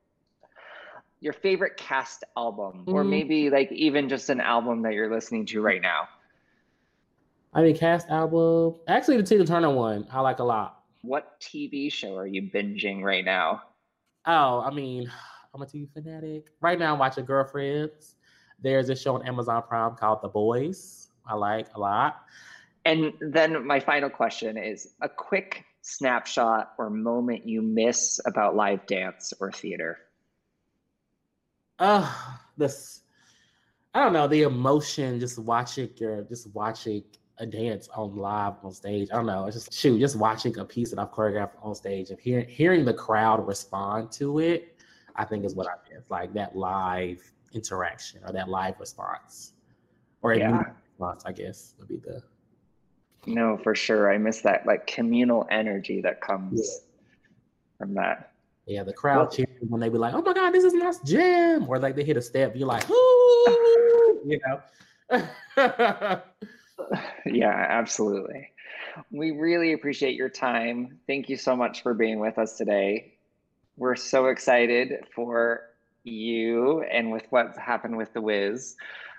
Your 1.20 1.32
favorite 1.32 1.76
cast 1.76 2.24
album, 2.36 2.84
or 2.86 3.02
Mm. 3.02 3.08
maybe 3.08 3.50
like 3.50 3.72
even 3.72 4.08
just 4.08 4.28
an 4.28 4.40
album 4.40 4.82
that 4.82 4.92
you're 4.92 5.10
listening 5.12 5.46
to 5.46 5.60
right 5.62 5.80
now. 5.80 6.08
I 7.54 7.62
mean 7.62 7.76
cast 7.76 8.08
album. 8.10 8.74
Actually, 8.86 9.16
the 9.18 9.22
Tina 9.22 9.46
Turner 9.46 9.70
one 9.70 10.06
I 10.10 10.20
like 10.20 10.40
a 10.40 10.44
lot. 10.44 10.82
What 11.02 11.40
TV 11.40 11.90
show 11.90 12.16
are 12.16 12.26
you 12.26 12.42
binging 12.42 13.02
right 13.02 13.24
now? 13.24 13.62
Oh, 14.26 14.60
I 14.60 14.70
mean, 14.70 15.10
I'm 15.54 15.62
a 15.62 15.66
TV 15.66 15.88
fanatic. 15.90 16.48
Right 16.60 16.78
now, 16.78 16.92
I'm 16.92 16.98
watching 16.98 17.24
Girlfriends. 17.24 18.16
There's 18.60 18.88
a 18.88 18.96
show 18.96 19.14
on 19.14 19.26
Amazon 19.26 19.62
Prime 19.68 19.96
called 19.96 20.20
The 20.22 20.28
Boys. 20.28 21.08
I 21.26 21.34
like 21.34 21.68
a 21.74 21.78
lot. 21.78 22.22
And 22.84 23.12
then 23.20 23.66
my 23.66 23.80
final 23.80 24.08
question 24.08 24.56
is 24.56 24.94
a 25.00 25.08
quick 25.08 25.64
snapshot 25.82 26.72
or 26.78 26.90
moment 26.90 27.46
you 27.46 27.62
miss 27.62 28.20
about 28.26 28.56
live 28.56 28.86
dance 28.86 29.32
or 29.40 29.52
theater. 29.52 29.98
uh 31.78 32.12
this 32.56 33.02
I 33.94 34.02
don't 34.02 34.12
know 34.12 34.26
the 34.26 34.42
emotion 34.42 35.20
just 35.20 35.38
watching 35.38 35.90
your 35.96 36.22
just 36.22 36.52
watching 36.54 37.04
a 37.38 37.46
dance 37.46 37.88
on 37.94 38.16
live 38.16 38.54
on 38.62 38.72
stage. 38.72 39.08
I 39.12 39.16
don't 39.16 39.26
know. 39.26 39.46
It's 39.46 39.56
just 39.56 39.72
shoot, 39.72 40.00
just 40.00 40.16
watching 40.16 40.58
a 40.58 40.64
piece 40.64 40.90
that 40.90 40.98
I've 40.98 41.12
choreographed 41.12 41.52
on 41.62 41.74
stage 41.74 42.10
and 42.10 42.18
hearing 42.18 42.48
hearing 42.48 42.84
the 42.84 42.94
crowd 42.94 43.46
respond 43.46 44.10
to 44.12 44.38
it, 44.38 44.76
I 45.14 45.24
think 45.24 45.44
is 45.44 45.54
what 45.54 45.66
I 45.66 45.74
miss. 45.88 46.04
Like 46.10 46.32
that 46.34 46.56
live 46.56 47.20
interaction 47.52 48.20
or 48.26 48.32
that 48.32 48.48
live 48.48 48.78
response. 48.80 49.52
Or 50.22 50.34
Yeah. 50.34 50.62
response, 50.90 51.24
I 51.26 51.32
guess, 51.32 51.74
would 51.78 51.88
be 51.88 51.96
the 51.96 52.22
No, 53.26 53.56
for 53.58 53.74
sure. 53.74 54.12
I 54.12 54.18
miss 54.18 54.40
that 54.42 54.66
like 54.66 54.86
communal 54.86 55.46
energy 55.50 56.00
that 56.02 56.20
comes 56.20 56.60
Yeah. 56.60 57.78
from 57.78 57.94
that. 57.94 58.32
yeah, 58.66 58.82
the 58.82 58.92
crowd 58.92 59.16
Well- 59.18 59.28
cheering 59.30 59.68
when 59.68 59.80
they 59.80 59.88
be 59.88 59.98
like, 59.98 60.14
"Oh 60.14 60.22
my 60.22 60.32
god, 60.32 60.50
this 60.52 60.64
is 60.64 60.74
nice 60.74 60.98
jam," 61.00 61.68
or 61.68 61.78
like 61.78 61.94
they 61.96 62.02
hit 62.04 62.16
a 62.16 62.22
step, 62.22 62.54
you're 62.56 62.66
like, 62.66 62.88
"Ooh," 62.90 64.22
you 64.26 64.40
know. 64.46 64.60
Yeah, 67.24 67.66
absolutely. 67.68 68.50
We 69.10 69.30
really 69.32 69.72
appreciate 69.72 70.14
your 70.14 70.28
time. 70.28 70.98
Thank 71.06 71.28
you 71.28 71.36
so 71.36 71.56
much 71.56 71.82
for 71.82 71.94
being 71.94 72.20
with 72.20 72.38
us 72.38 72.56
today. 72.56 73.14
We're 73.76 73.96
so 73.96 74.26
excited 74.26 75.04
for 75.14 75.62
you 76.06 76.82
and 76.82 77.10
with 77.10 77.26
what's 77.30 77.58
happened 77.58 77.96
with 77.96 78.12
the 78.12 78.20
Wiz, 78.20 78.76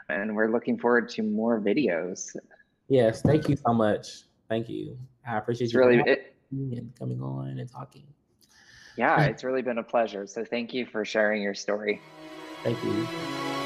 and 0.10 0.36
we're 0.36 0.50
looking 0.50 0.78
forward 0.78 1.10
to 1.10 1.24
more 1.24 1.60
videos. 1.60 2.36
yes, 2.88 3.22
thank 3.22 3.50
you 3.50 3.56
so 3.56 3.74
much. 3.74 4.24
Thank 4.50 4.70
you. 4.70 4.98
I 5.28 5.38
appreciate 5.38 5.74
you 5.74 5.80
really, 5.80 6.02
it, 6.06 6.36
and 6.52 6.92
coming 6.98 7.22
on 7.22 7.60
and 7.60 7.70
talking. 7.70 8.08
yeah, 8.96 9.24
it's 9.24 9.44
really 9.44 9.62
been 9.62 9.78
a 9.78 9.84
pleasure. 9.84 10.26
So 10.26 10.46
thank 10.46 10.74
you 10.74 10.86
for 10.86 11.04
sharing 11.04 11.42
your 11.42 11.54
story. 11.54 12.02
Thank 12.64 12.82
you. 12.84 13.57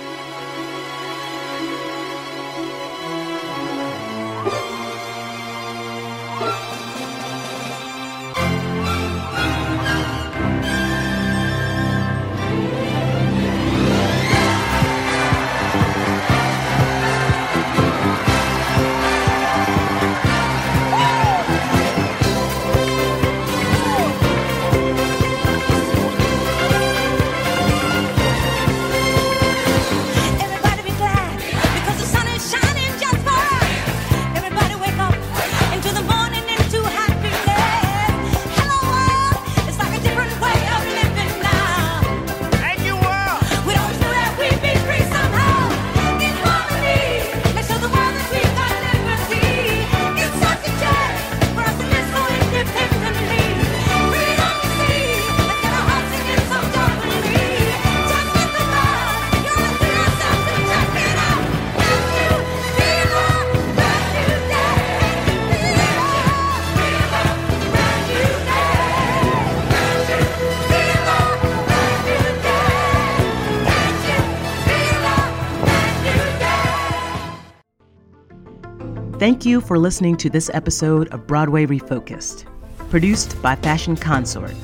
Thank 79.21 79.45
you 79.45 79.61
for 79.61 79.77
listening 79.77 80.17
to 80.17 80.31
this 80.31 80.49
episode 80.51 81.07
of 81.09 81.27
Broadway 81.27 81.67
Refocused, 81.67 82.45
produced 82.89 83.39
by 83.39 83.55
Fashion 83.55 83.95
Consort. 83.95 84.55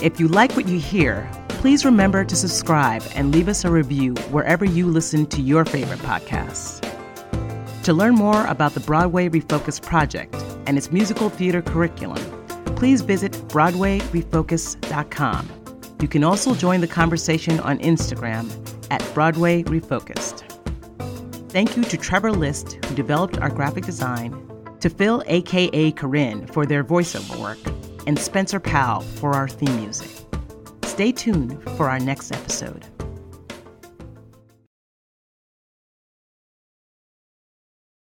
If 0.00 0.20
you 0.20 0.28
like 0.28 0.52
what 0.52 0.68
you 0.68 0.78
hear, 0.78 1.28
please 1.48 1.84
remember 1.84 2.24
to 2.24 2.36
subscribe 2.36 3.02
and 3.16 3.34
leave 3.34 3.48
us 3.48 3.64
a 3.64 3.72
review 3.72 4.14
wherever 4.30 4.64
you 4.64 4.86
listen 4.86 5.26
to 5.26 5.42
your 5.42 5.64
favorite 5.64 5.98
podcasts. 5.98 6.80
To 7.82 7.92
learn 7.92 8.14
more 8.14 8.46
about 8.46 8.74
the 8.74 8.78
Broadway 8.78 9.28
Refocused 9.28 9.82
project 9.82 10.32
and 10.68 10.78
its 10.78 10.92
musical 10.92 11.28
theater 11.28 11.60
curriculum, 11.60 12.22
please 12.76 13.00
visit 13.00 13.32
BroadwayRefocus.com 13.48 15.48
You 16.00 16.06
can 16.06 16.22
also 16.22 16.54
join 16.54 16.80
the 16.80 16.86
conversation 16.86 17.58
on 17.58 17.80
Instagram 17.80 18.48
at 18.92 19.04
Broadway 19.12 19.64
Refocused. 19.64 20.53
Thank 21.54 21.76
you 21.76 21.84
to 21.84 21.96
Trevor 21.96 22.32
List, 22.32 22.84
who 22.84 22.96
developed 22.96 23.38
our 23.38 23.48
graphic 23.48 23.84
design, 23.84 24.32
to 24.80 24.90
Phil, 24.90 25.22
aka 25.28 25.92
Corinne, 25.92 26.48
for 26.48 26.66
their 26.66 26.82
voiceover 26.82 27.40
work, 27.40 27.60
and 28.08 28.18
Spencer 28.18 28.58
Powell 28.58 29.02
for 29.02 29.34
our 29.34 29.46
theme 29.46 29.76
music. 29.76 30.10
Stay 30.82 31.12
tuned 31.12 31.62
for 31.76 31.88
our 31.88 32.00
next 32.00 32.32
episode. 32.32 32.84